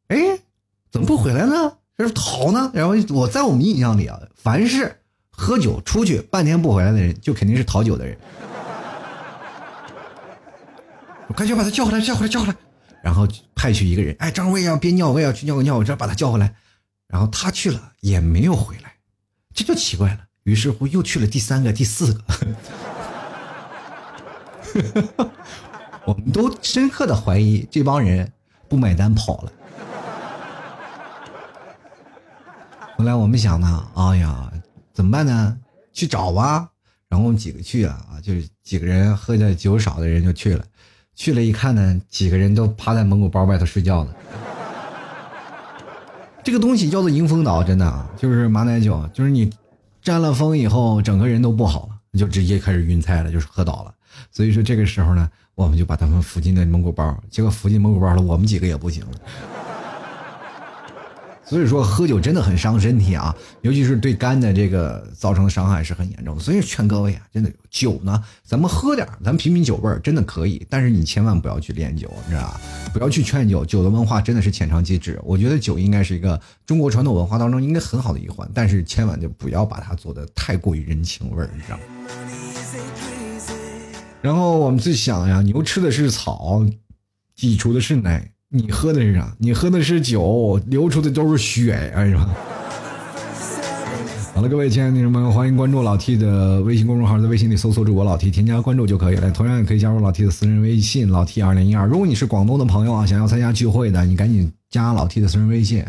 [0.08, 0.18] 哎，
[0.90, 1.72] 怎么不回来呢？
[1.96, 2.70] 这是逃呢？
[2.74, 8.18] 然后我在我们印象里啊，凡是喝酒出去半天不回来的人，就肯定是逃酒的人。
[11.28, 12.54] 我赶紧把他叫回来，叫回来，叫回来，
[13.02, 16.54] 然后派去一个人，哎，张卫要憋尿，我也要去尿个尿，我这把他叫回来，
[17.08, 18.94] 然后他去了也没有回来，
[19.54, 20.20] 这就奇怪了。
[20.44, 22.22] 于是乎又去了第三个、第四个。
[26.04, 28.32] 我们都深刻的怀疑这帮人
[28.68, 29.52] 不买单跑了。
[32.96, 34.52] 后来我们想呢，哎呀，
[34.94, 35.58] 怎么办呢？
[35.92, 36.70] 去找吧。
[37.08, 40.64] 然后我们几个去了啊，就是几个人喝的酒少的人就去了。
[41.16, 44.14] 去了一看呢，几个人都趴在蒙古包外头睡觉呢。
[46.44, 49.50] 这个东西叫做迎风岛，真的就是马奶酒，就是你
[50.02, 53.92] 沾了风以后，整个人都不好了，就直接开始晕菜了，就是喝倒了。
[54.30, 59.12] 所以说这个时候呢，我们就把他们扶进了蒙古包，结果扶进蒙古包了，我们几个也不行了。
[61.48, 66.42] 所以说喝酒真的很伤身体啊，尤其是对肝的这个造成的伤害是很严重的。
[66.42, 72.60] 所以劝各位啊，真的酒呢，咱们喝点，咱们品品酒味儿真的可以，但是你千万不要去练酒，你知道吧？
[72.92, 75.20] 不要去劝酒，酒的文化真的是浅尝即止。
[75.22, 81.82] 我觉得酒应该是一个中国传统文化当中应该很好的一环，但是千万就不要把它做的太过于人情味儿，你知道吗？
[84.20, 86.66] 然后我们就想呀，牛吃的是草，
[87.36, 89.30] 挤出的是奶，你喝的是啥？
[89.38, 92.20] 你喝的是酒，流出的都是血哎呀，
[94.34, 99.30] 好了，各位亲爱的听众们，欢迎关注老 T 的微信公众号，在微信里搜索主播老 T，添加关注就可以了。
[99.30, 101.86] 同样也可以加入老 T 的私人微信老 T 二零一二。
[101.86, 105.84] 如果你是广东的朋友啊，想要参加聚会的，你赶紧加老 T 的私人微信，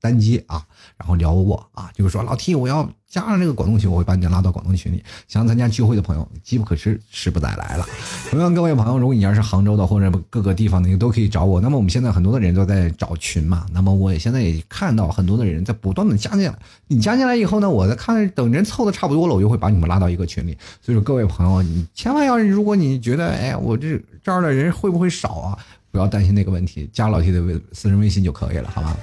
[0.00, 0.64] 单接啊，
[0.96, 5.02] 然后聊我啊，就是说老 T 我要加上这个广东群，我会把你拉到广东群里。
[5.28, 7.84] 想参加聚会的朋友，机不可失，时不再来了。
[8.30, 11.60] 同样，各位朋友，如果你要是杭州的或者各个地方的，你都可以找我。
[11.60, 16.58] 那么我们现在很多的人都在找群嘛，那么我也现在也看到很多的人在不断的加进来。
[16.86, 20.56] 你加进来以后呢，我在看等人凑的差不多了，我就会把你们拉到一个群里。
[20.80, 25.58] 所以说，各位朋友，你千万要是如果你觉得哎，我这这儿的人会不会少啊？
[25.90, 28.96] 不要担心那个问题，加老 T 的微私人微信就可以了，好吧？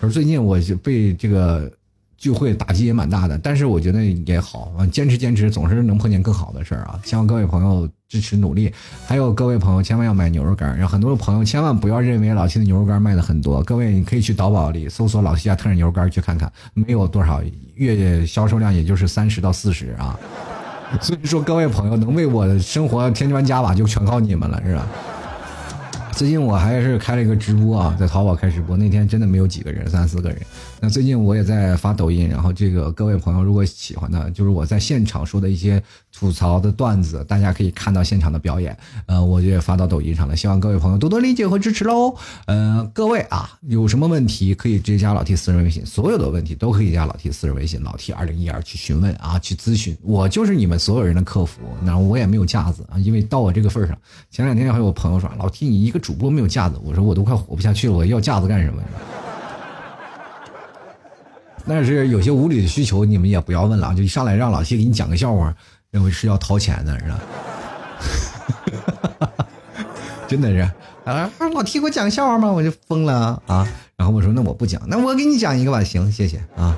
[0.00, 1.70] 而最近我就被这个
[2.18, 7.00] 聚会打击也蛮大的，但是我觉得也好，坚持坚持，总是能碰见更好的事儿啊！
[7.04, 8.72] 希望各位朋友支持努力，
[9.06, 17.42] 还有各位朋友千万要买牛肉干，让很多的朋友千万不要认为老 T 的牛肉干卖的很多，各位你可以去淘宝里搜索老 T 家特产牛肉干去看看，没有多少，
[17.74, 20.18] 月销售量也就是三十到四十啊。
[21.00, 24.86] 所以说，各位朋友能为我的生活添砖加瓦，就全靠你们了，是吧？
[26.12, 30.38] 最近我还是开了一个直播啊，在淘宝开直播，那天真的没有几个人，三四个人。
[30.84, 35.80] 那最近我也在发抖音，然后这个各位朋友如果喜欢的，就是我在现场说的一些
[36.12, 42.14] 吐槽的段子，大家可以看到现场的表演，呃，我就也发到抖音上了，希望各位朋友多多理解和支持喽。
[42.46, 53.96] 呃，各位啊，有什么问题可以直接加老 T 私人微信，所有的问题都可以加老 T 私人微信，老 T 二零一二去询问啊，去咨询，我就是你们所有人的客服，那我也没有架子啊，因为到我这个份上，
[54.30, 56.02] 前两天还有朋友说，老 T 你一个。
[56.02, 58.82] 主播没有架子，我说我都快活不下去了，我要架子干什么？
[61.66, 65.54] 但是有些无理的需求，你们也不要问了，就一上来让老七给你讲个笑话，
[65.90, 67.20] 认为是要掏钱的，是吧？
[70.26, 70.68] 真的是
[71.04, 72.50] 啊，老七给我讲笑话吗？
[72.50, 73.66] 我就疯了啊！
[73.96, 76.76] 然后我说那我不讲，那我给你讲一个吧，行，谢谢啊。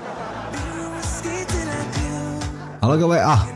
[2.81, 3.49] 好了，各位啊。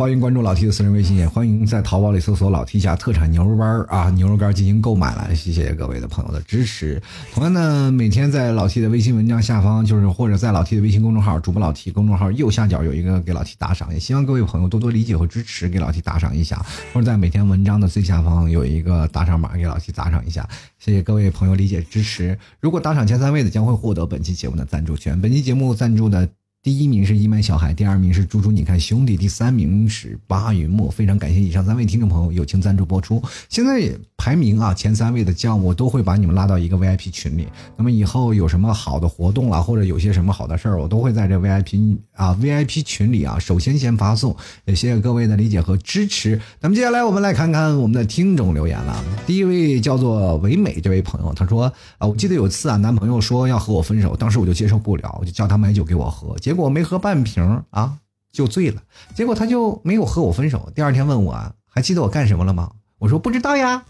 [0.00, 5.34] 欢迎关注老 T 的私人微信，也欢迎在淘宝里搜索“老 T 家特产牛肉干”啊，牛肉干进行购买了。
[5.34, 6.98] 谢谢各位的朋友的支持。
[7.34, 16.64] 同样呢，每天在老 T 的微信文章下方，就是或者在老 T 的微信公众号“主播老 T” 公众号右下角有一个给老 T 打赏，也希望各位朋友多多理解和支持，给老 T 打赏一下。
[16.94, 20.48] 或者在每天文章的最下方有一个打赏码，给老 T 打赏一下。
[20.78, 22.38] 谢谢各位朋友理解支持。
[22.58, 25.20] 如果打赏前三位的，将会获得本期节目的赞助权。
[25.20, 26.26] 本期节目赞助的。
[26.62, 30.90] 第一名是一麦小孩，第二名是猪猪，你看兄弟，第三名是巴云墨。
[30.90, 33.22] 非常感谢以上三位听众朋友友情赞助播出。
[33.48, 37.48] 现在排名啊前三位的将，我都会把你们拉到一个 VIP 群里。
[37.78, 44.36] 那么以后有什么好的活动了，或者有些什么好的事儿，我都会在这 VIP 啊 VIP 群里啊首先先发送。
[44.66, 46.38] 也谢谢各位的理解和支持。
[46.60, 49.02] 那么接下来我们来看看我们的听众留言了。
[49.26, 56.36] 第一位叫做唯美这位朋友，他说啊，我记得有次啊，男朋友说要和我分手，当时我就接受不了，我就叫他买酒给我喝。
[56.50, 57.96] 结果没喝半瓶啊，
[58.32, 58.82] 就醉了。
[59.14, 60.68] 结果他就没有和我分手。
[60.74, 61.32] 第二天问我
[61.68, 62.72] 还记得我干什么了吗？
[62.98, 63.80] 我说不知道呀。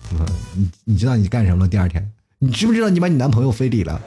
[0.55, 1.69] 你你知道你干什么了？
[1.69, 2.07] 第二天
[2.39, 3.99] 你知不知道你把你男朋友非礼了？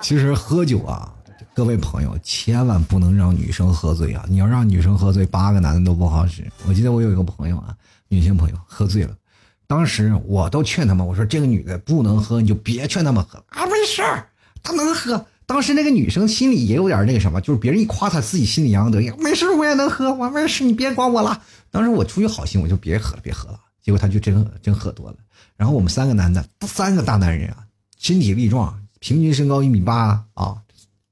[0.00, 1.14] 其实喝酒啊，
[1.54, 4.24] 各位朋友千万不能让女生喝醉啊！
[4.28, 6.44] 你要让女生喝醉，八个男的都不好使。
[6.66, 7.72] 我记得我有一个朋友啊，
[8.08, 9.14] 女性朋友喝醉了，
[9.68, 14.26] 当时我都劝他们，我说这个女的不能喝，你就别劝他们喝啊，没事儿。
[14.62, 19.10] 他能喝，当时那个女生心里也有点那个什么，就是别人一夸她，自己心里洋洋得意。
[19.18, 21.42] 没事，我也能喝，我没事，你别管我了。
[21.70, 23.58] 当时我出于好心，我就别喝了，别喝了。
[23.82, 25.16] 结果他就真真喝多了。
[25.56, 27.64] 然后我们三个男的，三个大男人啊，
[27.98, 30.56] 身体力壮，平均身高一米八啊，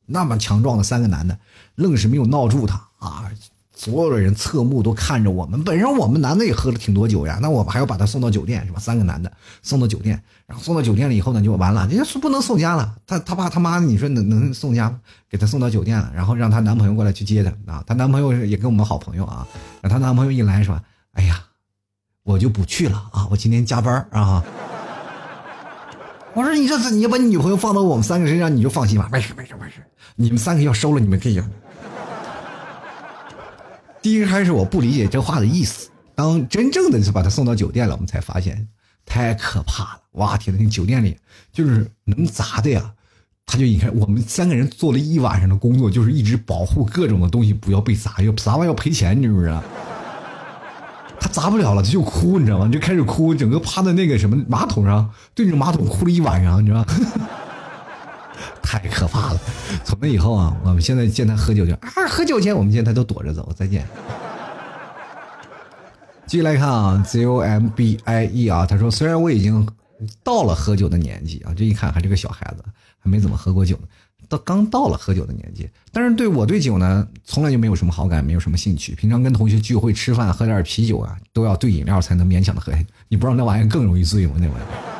[0.06, 1.38] 那么强壮的三个男的，
[1.74, 3.30] 愣是没有闹住他啊。
[3.78, 5.62] 所有的人侧目都看着我们。
[5.62, 8.80] 本身我们男的也喝了挺多酒呀，那我们还要把他送到酒店，是吧？
[8.80, 12.96] 三个男的送到酒店，然后送到酒店了以后呢，就完了，人家说不能送家了。
[13.06, 14.92] 他他爸他妈，你说能能送家？
[15.30, 17.84] 给他送到酒店了，然后让她男朋友过来去接她啊。
[17.86, 19.46] 她男朋友也跟我们好朋友啊。
[19.82, 20.80] 她男朋友一来说
[21.14, 21.44] ：“哎呀，
[22.24, 24.42] 我就不去了啊，我今天加班啊。”
[26.34, 29.08] 我说：“你这次你把你女朋友放到我们三个身上，你就放心吧。
[29.12, 29.84] 没事没事没事，
[30.16, 31.40] 你们三个要收了，你们可以。”
[34.00, 38.68] 第一开始我不理解这话的意思，当真正的是把他送到酒店了，我们才发现
[39.04, 40.00] 太可怕了！
[40.12, 41.16] 哇天呐，那酒店里
[41.52, 42.92] 就是能砸的呀！
[43.44, 49.62] 他就一看我们三个人做了一晚上的工作，就是一直保护各种的东西不要被砸，要砸完要赔钱，你知不知道？
[51.20, 52.68] 他砸不了了，他就哭，你知道吗？
[52.68, 56.86] 就开始哭，整个趴在那个什么马桶上，对着马桶哭了一晚上，你知道吗？
[58.62, 59.40] 太可怕了！
[59.84, 63.52] 从那以后啊，我们现在见他喝酒就啊，喝酒前我们见他都躲着走。
[63.56, 63.86] 再见。
[66.26, 69.66] 继续来看啊，Z O M B I E 啊，他说虽然我已经
[70.22, 72.62] 到了喝酒的年纪啊，这一看还是个小孩子，
[72.98, 73.82] 还没怎么喝过酒呢，
[74.28, 78.94] 到刚到了喝酒的年纪，但是对我对酒呢，从来就没有什么好感，没有什么兴趣。
[78.94, 82.70] 平常跟同学聚会吃饭喝点啤酒啊，都要兑饮料才能勉强的喝。
[83.08, 84.34] 你不知道那玩意更容易醉吗？
[84.36, 84.97] 那玩意。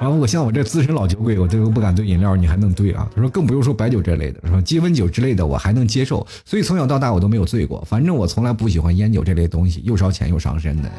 [0.00, 3.10] 然后我像我这资深老酒鬼，我都不敢兑饮料，你还能兑啊？
[3.14, 7.84] 他说更不用说白酒这类的，说鸡尾酒之类的我还能接受，所以从小到大我都没有醉过。
[7.84, 10.90] 反正我从来不喜欢烟酒这类东西，又烧钱又伤身的。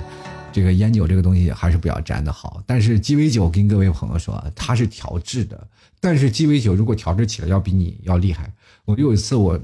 [0.52, 2.62] 这个烟酒这个东西还是不要沾的好。
[2.66, 5.68] 但是鸡尾酒跟各位朋友说，它是调制的，
[6.02, 8.52] 但是鸡尾酒如果调制起来要比你要厉害。
[8.84, 9.58] 我有一次我。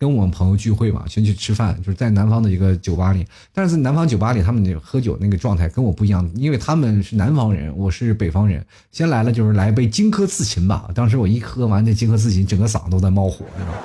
[0.00, 3.26] 跟我们朋友聚会嘛，先去吃饭，就是在南方的一个酒吧里。
[3.52, 8.64] 但是南方酒吧里，他们喝酒那个状态跟我不一样，因为他们是南方人，我是北方人。
[8.92, 10.88] 先来了就是来一杯荆轲刺秦吧。
[10.94, 13.78] 当时我一喝完这荆轲刺秦，整个嗓子都在冒火，知道吗？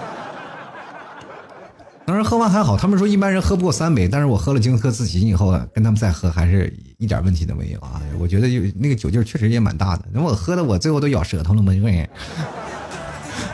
[2.06, 8.00] 当时喝完还好，他们说一般人喝不过三杯，但是我喝了荆轲刺秦以后，跟他们再喝还是一点问题都没有啊。
[8.20, 12.08] 我觉得就那个酒劲确实也蛮大的，那我喝的我最后都咬舌头了嘛，因为。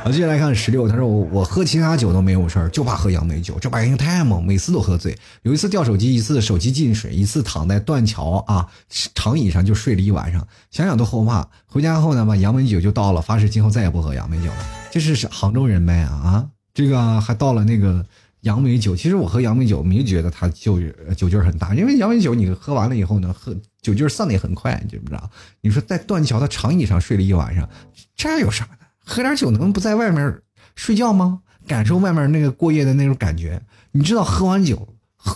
[0.02, 5.18] 好，接下来看十六，他说我我喝其他酒都没有事儿，就怕喝杨梅酒，这玩意太猛，每次都喝醉。
[5.42, 8.66] 有一次掉手机，一次手机进水，一次躺在断桥啊
[9.14, 11.46] 长椅上就睡了一晚上，想想都后怕。
[11.66, 14.66] 回家后呢，把杨梅酒就倒了，发誓今后再也不喝杨梅酒了。
[14.90, 18.06] 这是杭州人呗啊，这个还倒了那个
[18.42, 18.96] 杨梅酒。
[18.96, 20.80] 其实我喝杨梅酒没觉得它就
[21.18, 25.30] 酒劲儿很大，因为杨梅酒你喝完了以后呢，喝酒劲儿散的也很快，你知不知道？
[25.60, 27.70] 你说在断桥的长椅上睡了一晚上，
[28.16, 28.66] 这有啥？
[29.10, 30.40] 喝点酒能不在外面
[30.76, 31.40] 睡觉吗？
[31.68, 33.60] 感受外面那个过夜的那种感觉。
[33.92, 34.88] 你知道喝完酒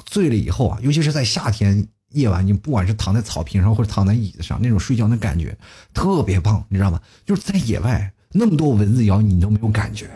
[0.05, 5.57] 醉了以后啊，尤其是在夏天夜晚，你不管是躺在草坪上或者躺在椅子上，那种睡觉的感觉
[5.91, 7.01] 特别棒，你知道吗？
[7.26, 10.07] 就是在野外那么多蚊子咬你，你都没有感觉，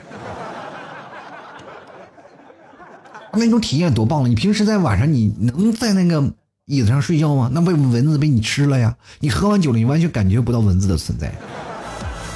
[3.33, 4.29] 那种体验多棒了！
[4.29, 6.31] 你平时在晚上你能在那个
[6.65, 7.49] 椅子上睡觉吗？
[7.51, 8.95] 那被蚊子被你吃了呀！
[9.19, 11.33] 你喝完酒了，你完全感觉不到蚊子的存在。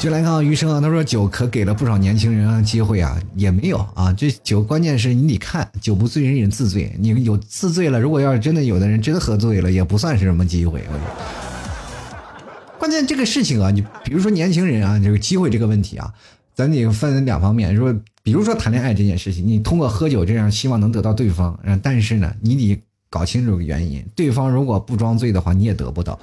[0.02, 4.12] 就来看余生啊，他说酒可给了不少年轻人啊机会啊，也没有啊。
[4.12, 6.92] 这酒关键是你得看，酒不醉人人自醉。
[6.98, 10.82] 你有自醉了，如果要是真的有的人真喝醉了，也不算是什么机会。
[12.80, 16.12] 关键这个事情啊，你比如说年轻人啊，这个机会这个问题啊，
[16.56, 17.76] 咱得分两方面。
[17.76, 26.20] 说比如说谈恋爱这件事情，你通过喝酒这样希望能得到对方，但是呢，你得搞清楚原因，对方如果不装醉的话，你也得不到。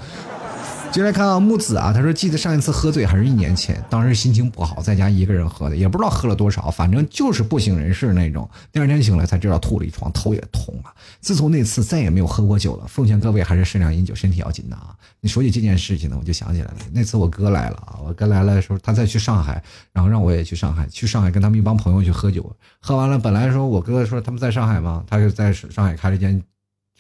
[0.90, 8.48] 接来看啊，木子啊，他说记得上一次喝醉还是一年前，当时心情不好，在家一个人喝的，也不知道喝了多少，反正就是不省人事那种。
[8.72, 10.92] 第二天醒来才知道吐了一床，头也痛啊。
[11.20, 12.86] 自从那次再也没有喝过酒了。
[12.88, 14.96] 奉劝各位还是适量饮酒，身体要紧的啊。
[15.20, 19.62] 你说起这件事情呢，我就想起来了，那次我哥来了啊，我哥来了的时候，他再去上海，
[19.92, 26.42] 然后让我也去上海，去上海跟他们一帮朋友去喝酒，喝完了，本来说我哥说他们在上海嘛，他就在上海开了间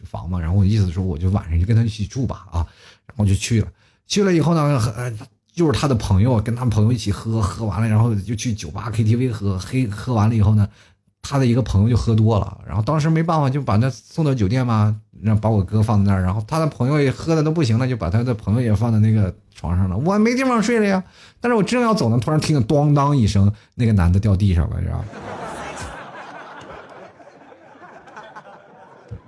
[0.04, 2.66] 房嘛，然后我意思说我就晚上就跟他一起住吧啊，
[3.06, 3.68] 然后就去了。
[4.08, 5.12] 去了以后呢，呃
[5.54, 10.68] 就是他的朋友跟他朋友一起喝，喝完了，然后就去酒吧 KTV 喝，黑喝完了以后呢，
[11.20, 21.02] 他的一个朋友就喝多了，然后当时没办法就把他送到酒店嘛，让把我哥放在那儿，然后他的朋友也喝的都不行了，就把他的朋友也放在那个床上了，我没地方睡了呀，
[21.40, 25.04] 但是我正要走呢，突然听见咣当一声，那个男的掉地上了，知道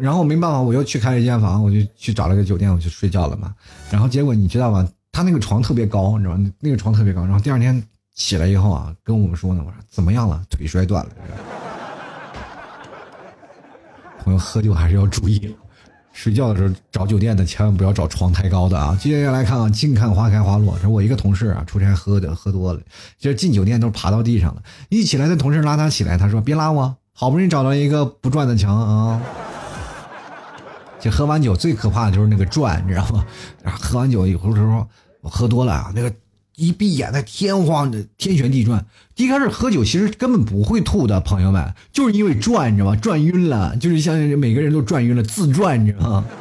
[0.00, 3.54] 然后没办法，我又去开了一间房，我就去找了个酒店，我就睡觉了嘛。
[3.90, 4.88] 然后结果你知道吗？
[5.12, 6.52] 他那个床特别高，你知道吗？
[6.60, 7.22] 那个床特别高。
[7.22, 7.82] 然后第二天
[8.14, 10.42] 起来以后啊，跟我们说呢，我说怎么样了？
[10.48, 11.10] 腿摔断了。
[14.22, 15.54] 朋友喝酒还是要注意，
[16.12, 18.96] 睡觉的时候找酒店的千万不要找床太高的啊。
[19.00, 20.78] 接下来看啊，近看花开花落。
[20.78, 22.80] 说我一个同事啊，出差喝的喝多了，
[23.18, 24.62] 就是进酒店都爬到地上了。
[24.88, 29.20] 一起来的同事拉他起来，他说别拉我，好不容易找到一个不转的墙啊。
[31.00, 33.24] 就喝完酒最可怕的就是那个转，你知道吗？
[33.64, 34.86] 然后喝完酒以后时候，
[35.22, 36.12] 我喝多了啊，那个
[36.56, 38.84] 一闭眼那天荒的天旋地转。
[39.16, 42.96] 一开始喝酒其实根本不会吐的，朋友们，就是因为转，你知道吗？
[42.96, 46.24] 转晕了，就是像每个人都转晕了，自转，你知道吗？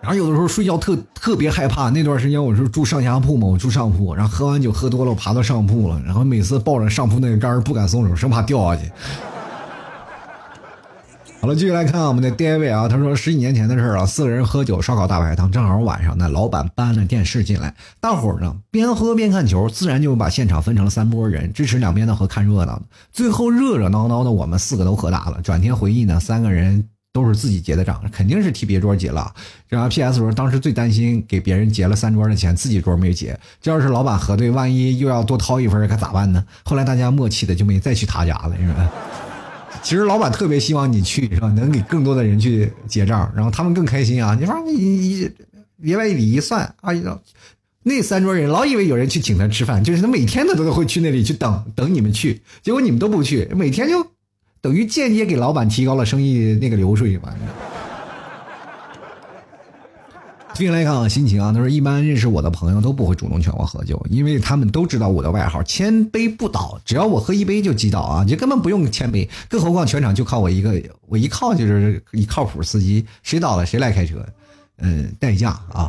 [0.00, 8.90] 然后有的时候睡觉特特别害怕，那段时间我是住上下铺嘛，我住上铺，然后喝完酒喝多了，我爬到上铺了，然后每次抱着上铺那个杆不敢松手，生怕掉下去。
[11.40, 22.82] 好了，继续来看我们的第一位啊，他说十几年前的事儿啊，四个人喝酒烧烤大排档，正好晚上呢，老板搬了电视进来，大伙儿呢边喝边看球，自然就把现场分成了三拨人，支持两边的和看热闹的。
[23.12, 25.40] 最后热热闹闹的，我们四个都喝大了。
[25.40, 29.32] 转天回忆呢，三个人都是自己结的账，肯定是替别桌结了。
[29.68, 30.18] 然后 P.S.
[30.18, 36.44] 说当时最担心给别人结了三桌的钱，自己桌没结，这要是老板核对，万一又要多掏一份，该咋办呢？
[36.64, 38.90] 后来大家默契的就没再去他家了，是吧？
[39.82, 41.48] 其实老板特别希望你去，是吧？
[41.56, 44.36] 能给更多的人去结账，然后他们更开心啊！
[44.38, 45.30] 你说你你
[45.80, 46.92] 别外里一算，啊，
[47.82, 54.06] 那三桌人老以为有人去请他吃饭，就是他每天他都会去那里去等等你们去，结果你们都不去，每天就
[54.60, 57.34] 等于间接给老板提高了生意那个流水嘛。
[60.58, 74.16] 继续来看啊，心情啊，他说一般认识我的朋友都不会主动劝我喝酒，因为他们都知道我的外号千杯不倒，只要我喝一杯就击倒啊，就根本不用千杯，更何况全场就靠我一个，我一靠就是一靠谱司机，谁倒了谁来开车，
[74.78, 75.88] 嗯，代驾啊。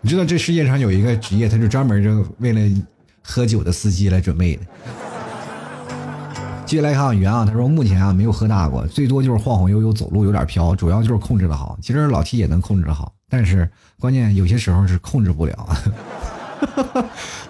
[0.00, 2.60] 你知道这世界上有一个职业，他是专门就为了
[3.22, 4.62] 喝酒的司机来准备的。
[6.68, 11.78] 接下来看袁啊，他说目前啊没有喝大过，最多就是晃晃悠悠走路有点飘，主要就是控制的好。
[11.80, 13.66] 其实老 T 也能控制的好，但是
[13.98, 15.68] 关键有些时候是控制不了。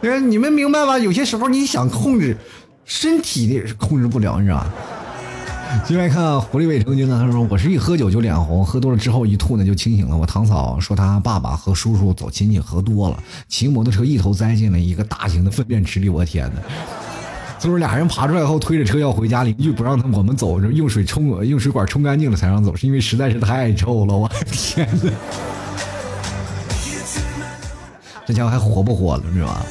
[0.30, 1.00] 你们明白吧？
[1.00, 2.36] 有些时候你想控制，
[2.84, 4.72] 身体也是控制不了，你知道吧？
[5.84, 10.16] 接下来看狐狸尾成精呢，他说我是一喝酒就脸红，喝多了之后一吐呢就清醒了。
[10.16, 16.62] 我堂嫂说她爸爸和叔叔走亲戚喝多了，骑摩托车一头栽进了一个大型的粪便池里，我天哪！
[17.58, 25.10] 就是俩人爬出来后推着车要回家，邻居不让他们我们走，用水冲用水管冲干净了才让走，是因为实在是太臭了，我的天呐！
[28.26, 29.66] 这家伙还活不活了是吧？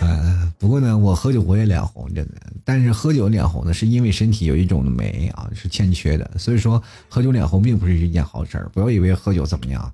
[0.00, 2.34] 呃，不过呢，我喝酒我也脸红，真的。
[2.66, 8.68] 但是喝酒脸红呢，是因为身体有一种酶啊是欠缺的，所以说喝酒脸红并不是一件好事儿。
[8.74, 9.90] 不要以为喝酒怎么样，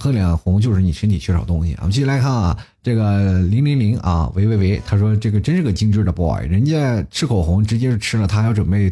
[0.00, 1.76] 喝脸红就是你身体缺少东西。
[1.80, 8.90] 我们继续来看啊，这个零零零啊，喂喂喂，他说这个真是个精致的 boy，人家吃口红直接是吃了，他还要准备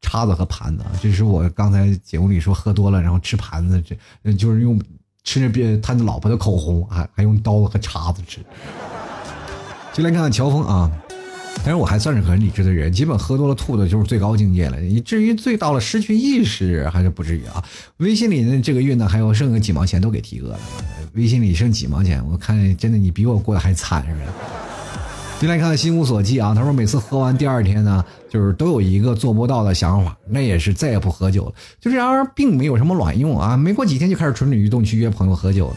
[0.00, 0.82] 叉子和盘子。
[1.02, 3.84] 这是我刚才节目里说喝多了然后吃盘子，
[4.24, 4.80] 这就是用
[5.22, 8.40] 吃着别他的老婆的口红，还还用刀子和叉子吃。
[9.96, 10.90] 就来看看乔峰啊。
[11.64, 14.78] 但是我还算是很理智的人，基本喝多了吐的就是最高境界了。
[14.78, 17.64] 你至于醉到了失去意识，还是不至于啊。
[17.96, 20.60] 微信里呢，这个月呢还有剩个几毛钱都给提哥了。
[21.14, 24.32] 微信里剩几毛钱，我看真的你比我过得还惨似的。
[25.40, 31.52] 进来看心无所寄啊，他说每次喝完第二天呢，就是都有一个做不到的想法，那也是再也不喝酒了。
[31.80, 33.56] 就这样，并没有什么卵用啊。
[33.56, 35.76] 没过几天就开始蠢蠢欲动去约朋友喝酒了。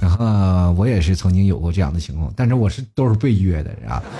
[0.00, 4.02] 然后我也是曾经有过这样的情况，但是我是都是被约的啊。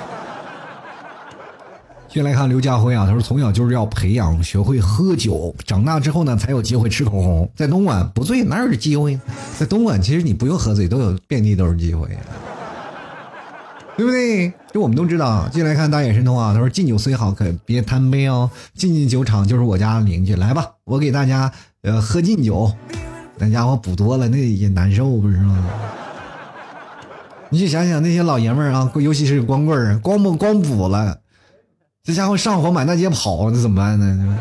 [2.09, 7.49] 先来看刘家辉啊，他说从小就是要培养学会喝酒，长大之后呢才有机会吃口红。
[7.55, 9.20] 在东莞不醉哪有机会？
[9.59, 12.09] 在东莞其实你不用喝醉都有遍地都是机会，
[13.97, 14.51] 对不对？
[14.72, 15.47] 就我们都知道。
[15.51, 18.51] 进来看大眼神通啊，他说敬酒虽好，可别贪杯哦。
[18.74, 21.53] 进进酒场就是我家邻居，来吧，我给大家
[21.83, 22.72] 呃喝敬酒。
[23.39, 25.64] 那家伙补多了那也难受不是吗？
[27.51, 31.18] 你去想想那些老爷们儿啊，尤其是光棍儿，光不光补了。
[32.05, 34.39] 这家伙上火满大街跑，那怎么办呢？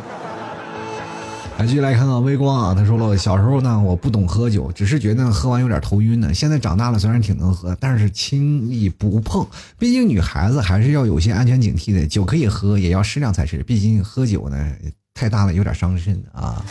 [1.58, 6.34] 来继续来看看微光啊，他说了，小时候呢，我不懂喝酒，只是觉得喝完有点头晕呢。
[6.34, 9.48] 现在长大了，虽然挺能喝，但是轻易不碰。
[9.80, 13.64] 毕竟女孩子还是要有些安全警惕的，酒可以喝，也要适量才是。
[13.64, 14.72] 毕竟喝酒呢，
[15.14, 16.64] 太大了有点伤身啊。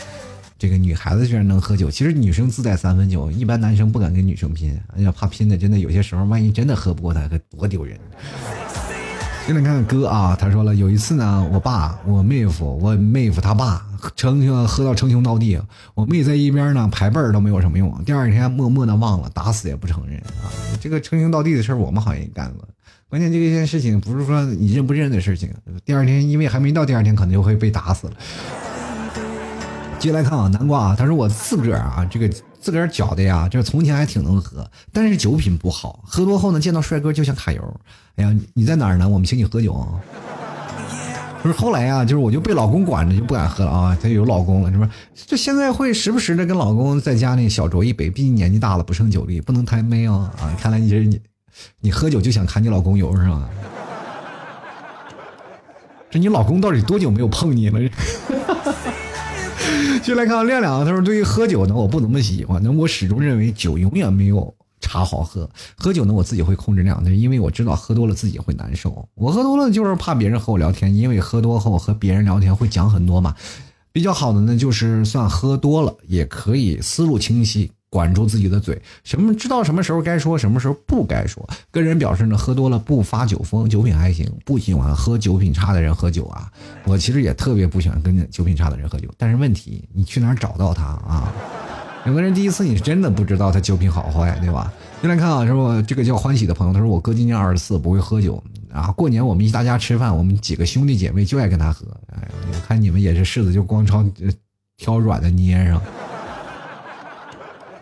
[0.57, 7.97] 这个女孩子居然能喝酒，其实女生自带三分酒，一般男生不敢跟女生拼，哎呀，怕拼的真的有些时候，万一真的喝不过她，可多丢人。
[9.45, 15.57] 现在看看哥啊，他说了，有一次呢，我爸、我妹夫、我妹夫他爸称兄喝到称兄道弟，
[15.95, 20.51] 我妹在一边呢排辈儿都没有什么用，第二天默默的忘了，打死也不承认啊。
[20.81, 22.67] 这个称兄道弟的事儿，我们好像也干过。
[23.07, 25.49] 关键这件事情不是说你认不认的事情，
[25.85, 28.13] 第二天因为还没到第二天，可能就会被打死了。
[29.99, 32.29] 接来看啊，南瓜啊，他说我自个儿啊，这个。
[32.59, 36.03] 自个儿觉得呀，就是从前还挺能喝，但是酒品不好。
[36.03, 37.79] 喝多后呢，见到帅哥就想揩油。
[38.17, 39.07] 哎呀，你在哪儿呢？
[39.07, 39.87] 我们请你喝酒啊。
[41.41, 43.97] 不是后来呀，就是我就被老公管着，就不敢喝了啊。
[44.01, 44.89] 他有老公了，是不是？
[45.27, 50.51] 就现在会时不时的跟老公在家里小酌一杯，毕竟年纪大了不胜酒力，不能太闷哦啊。
[50.59, 51.21] 看来你这你，
[51.79, 53.47] 你喝酒就想揩你老公油是吧？
[56.09, 57.79] 这你老公到底多久没有碰你了？
[60.03, 62.61] 就来看亮亮，他说：“对于喝酒呢，我不怎么喜欢。
[62.63, 65.49] 那我始终认为酒永远没有茶好喝。
[65.75, 69.07] 喝酒呢，我自己会控制量，因为我知道喝多了自己会难受。
[69.15, 73.35] 我喝多了就是怕别人和我聊天，因为喝多后和别人聊天会讲很多嘛。
[73.91, 81.47] 比较好的呢，就是算喝多了也可以思路清晰。”管住自己的嘴，什么知道什么时候该说，什么时候不该说。
[81.71, 84.29] 跟人表示呢，喝多了不发酒疯，酒品还行。
[84.45, 86.51] 不喜欢喝酒品差的人喝酒啊，
[86.83, 89.07] 我其实也特别不喜欢跟酒品差的人喝酒。
[89.17, 91.33] 但是问题，你去哪儿找到他啊？
[92.05, 94.71] 有的人第一次你是真的不知道他酒品好坏，对吧？
[95.01, 98.91] 进来看啊，说这个叫欢喜的朋友，他说我哥今年二十四，不会喝酒啊。
[98.91, 101.85] 过年我们一大家吃饭，我们几个兄弟姐妹就爱跟他喝。
[102.13, 104.05] 哎，我看你们也是柿子就光挑
[104.77, 105.81] 挑软的捏上。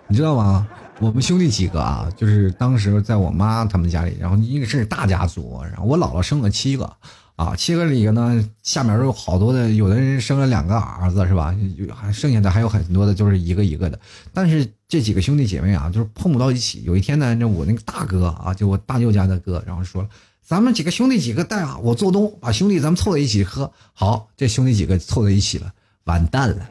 [0.08, 0.68] 你知道吗？
[1.00, 6.90] 我们兄弟几个啊，就是当时在我妈他们家里，然后一个是大家族，然后我姥姥生了七个，
[7.36, 11.54] 啊，七个里呢，下面都有好多的，有的人生了两个儿子是吧？
[11.94, 14.00] 还剩下的还有很多的，就是一个一个的。
[14.32, 16.84] 但是这几个兄弟姐妹啊，就是碰不到一起。
[16.86, 20.08] 有一天呢，那我那个大哥啊，就我大舅家的哥，然后说了，
[20.42, 23.70] 咱们几个兄弟几个带啊，我做东，把兄弟咱们凑在一起喝。
[23.92, 25.74] 好，这兄弟几个凑在一起了，
[26.06, 26.70] 完蛋了。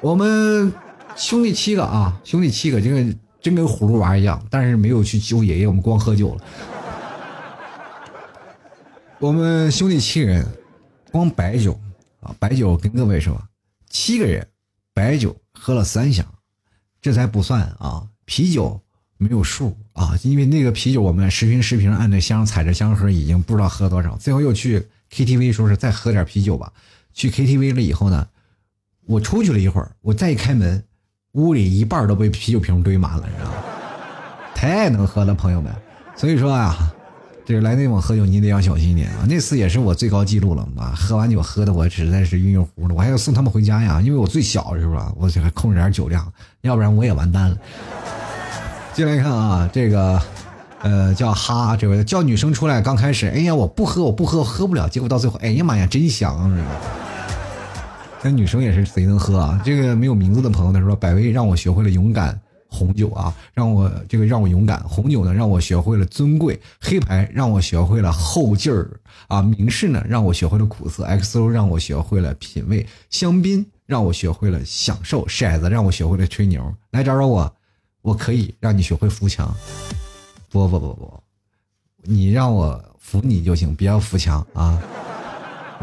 [0.00, 0.72] 我们
[1.16, 3.14] 兄弟七个啊，兄弟七个，这个。
[3.44, 6.44] 真跟葫芦娃一样，但是没有去救爷爷，我们光喝酒了。
[9.18, 10.46] 我们兄弟七人，
[11.12, 11.78] 光白酒
[12.20, 13.38] 啊，白酒跟各位说，
[13.90, 14.48] 七个人
[14.94, 16.24] 白酒喝了三箱，
[17.02, 18.80] 这才不算啊，啤酒
[19.18, 26.72] 没有数啊，因为那个啤酒我们十瓶十瓶按着箱踩着箱盒，已经不知道喝多少，最后又去 KTV 说是再喝点啤酒吧。
[27.12, 28.26] 去 KTV 了以后呢，
[29.04, 30.82] 我出去了一会儿，我再一开门。
[31.34, 33.56] 屋里一半都被啤酒瓶堆满了，你知道吗？
[34.54, 35.72] 太能喝了，朋友们。
[36.16, 36.76] 所以说啊，
[37.44, 39.26] 这个来内蒙喝酒，你得要小心一点啊。
[39.28, 45.12] 那次也是我最高记录了啊，喝完酒喝的我实在是晕晕乎乎的，我还要送他们回家呀，因为我最小是吧？
[45.16, 47.58] 我这还控制点酒量，要不然我也完蛋了。
[48.92, 50.22] 进来看啊，这个
[50.82, 56.68] 呃叫哈这位叫女生出来，刚开始哎呀我不喝我不喝我喝不了，结果到最后哎呀妈呀真香是吧？
[58.24, 59.60] 那女生也是贼能喝啊！
[59.62, 68.98] 这个没有名字的朋友他说：“百威让我学会了勇敢红酒啊，让我这个让我勇敢红酒呢，让我学会了尊贵黑牌，让我学会了后劲儿
[69.28, 69.42] 啊！
[69.42, 76.74] 明示呢，让我学会了苦涩 XO，让我学会了品味香槟，让我学会了享受骰子，让我学会了吹牛。
[76.92, 77.54] 来找找我，
[78.00, 79.54] 我可以让你学会扶墙。
[80.48, 81.22] 不不不不，
[82.04, 84.82] 你让我扶你就行，不要扶墙啊！”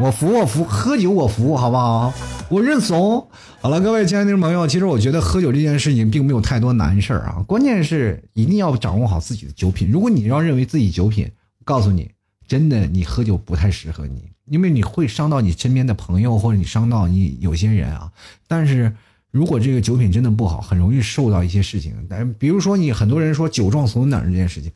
[0.02, 2.12] 我服我服，喝酒我服，好不好？
[2.48, 3.28] 我认怂。
[3.60, 9.88] 好了，各位亲爱的朋友，其实我觉得喝酒这件事情并没有太多难事儿啊，关键是一定要掌握好自己的酒品。
[9.92, 11.30] 如果你要认为自己酒品，
[11.64, 12.10] 告诉你，
[12.48, 18.10] 真的你喝酒不太适合你，因为你会伤到你身边的朋友，或者你伤到你有些人啊。
[18.48, 18.92] 但是
[19.30, 21.94] 如果这个酒品真的不好，很容易受到一些事情。
[22.10, 24.72] 但比如说你很多人说酒壮怂胆这件事情。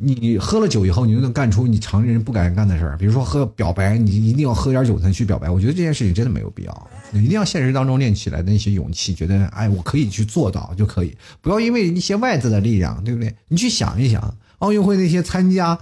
[0.00, 5.50] 你喝了酒以后，你就能干出你常人不敢干的事儿，比如说喝表白，你一定要喝点酒才去表白。
[5.50, 13.34] 我觉得这件事情真的没有必要，一定要现实当中练起来的那些勇气，觉得哎，我可以去做到就可以，不要因为一些外在的力量，对不对？
[13.48, 15.76] 你去想一想，奥运会那些参加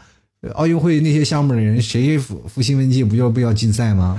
[0.55, 4.19] 奥运会那些项目的人，谁付付新闻记不就不要禁赛吗？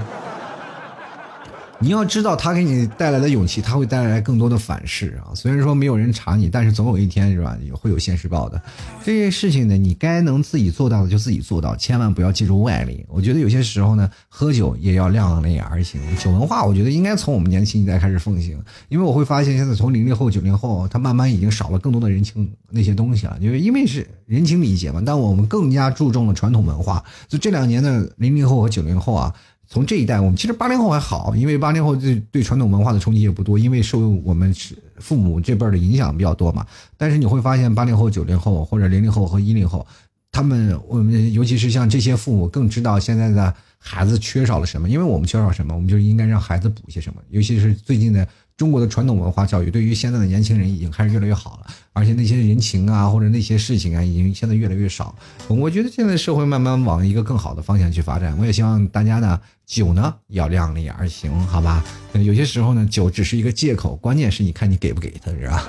[1.79, 5.29] 你要知道，他给你带来的勇气，他会带来更多的反噬啊。
[5.35, 8.59] 虽然说没有人查你，但是总有一天是吧，也会有现世报的。
[9.03, 13.05] 这些事情呢，你该能自己做到的就自己做到，千万不要借助外力。
[13.07, 16.01] 我觉得有些时候呢，喝酒也要量力而行。
[16.17, 18.59] 酒文化，我觉得应该从我们年轻一代开始奉行。
[18.89, 23.37] 因为我会发现，现在从零零后、九零后，他慢慢已经少了更多的人情那些东西了。
[23.39, 27.03] 因为因为是人情礼节嘛，但我们更加注重了传统文化。
[27.27, 29.31] 就这两年的零零后和九零后啊。
[29.67, 34.55] 从这一代，我们其实八零后还好，因为八零后对对传统文化的冲击也不多，因为受我们
[34.97, 36.65] 父母这辈儿的影响比较多嘛。
[36.95, 39.85] 但是你会发现，八零后、九零后或者零零后和一零后，
[40.31, 47.21] 他们我们尤其是像这些父母更知道现在的孩子缺少了什么，因为我们缺少什么，我们就应该让孩子补些什么。
[47.29, 51.67] 尤其是最近的中国的传统文化教育，对于现在的年轻人已经开始越来越好了。
[51.93, 55.13] 而且那些人情啊，或者那些事情啊，已经现在越来越少。
[55.47, 58.37] 我觉得现在社会慢慢往一个更好的方向去发展。
[58.39, 61.83] 我也希望大家呢，酒呢要量力而行，好吧？
[62.13, 65.67] 有些时候呢，酒只是一个借口，关键是你看你给不给他，是吧？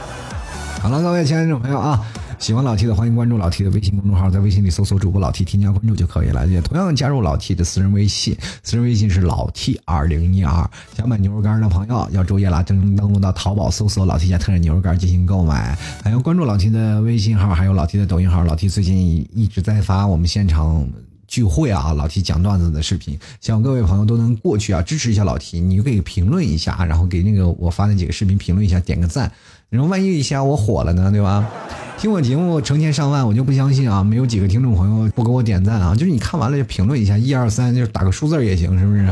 [0.80, 2.00] 好了，各位亲爱的朋友啊。
[2.38, 6.46] 喜欢老 T 的，欢迎关注老 T 的微信公众号，在微信里搜索主播老 T，添加关注就可以了。
[6.46, 10.70] 也同样加入老 T 的私人微信，私人微信是老 T 二零一二。
[10.96, 15.76] 想买牛肉干的朋友要注意了，登登录到淘宝搜索老 T 家特产牛肉干进行购买。
[16.02, 18.42] 还要关注老 T 的微信号，还有老 T 的抖音号。
[18.42, 18.96] 老 T 最近
[19.34, 20.88] 一直在发我们现场
[21.30, 25.60] 聚会啊，老提讲段子的视频，希望各位朋友都能过去啊，支持一下老提。
[25.60, 29.30] 你就可以评论一下，然后给那个我发那几个视频评论一下，点个赞。
[29.68, 31.48] 然后万一一下我火了呢，对吧？
[31.96, 35.94] 听我节目成千上万，我就不相信啊，没有几个听众朋友不给我点赞啊！
[35.94, 39.08] 就是你看完了就评论一下，一二三，就是打个数字也行，是不是？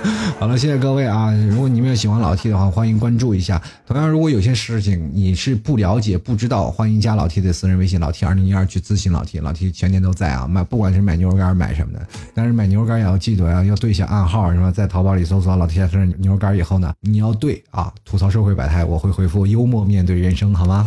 [0.38, 1.32] 好了，谢谢各位啊！
[1.50, 3.60] 如果你们喜欢老 T 的话，欢迎关注一下。
[3.86, 10.46] 同样，如果有些事情你是不了解、不知道，欢迎加老 T 的私人微信老 T 二零一二去咨询老 T，老 T 全年都在啊！
[10.46, 14.70] 买不管是买牛肉干买什么的，但是买牛肉干也要记得啊，要对一下暗号是吧？
[14.70, 20.86] 在淘宝里搜索老 T 家特牛肉干以后呢，你要对啊，吐槽社会百态，我会回复幽默面对人生，好吗？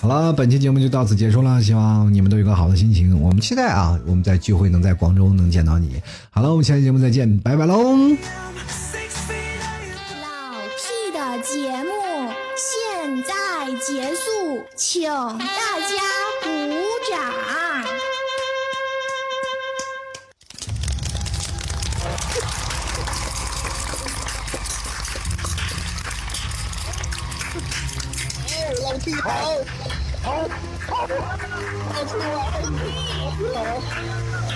[0.00, 3.20] 好了，本期节目就到此结束了，希望你们都有个好的心情。
[3.20, 6.00] 我们期待啊，我们在聚会能在广州能见到你。
[6.30, 7.76] 好了，我们下期节目再见，拜拜喽！
[7.82, 8.16] 老
[10.78, 11.90] 屁的节目
[12.56, 13.32] 现在
[13.86, 16.09] 结束，请大家
[28.90, 29.30] 好，
[30.22, 30.48] 好，
[30.88, 31.06] 好，
[31.92, 32.24] 好出来，
[33.54, 34.49] 好。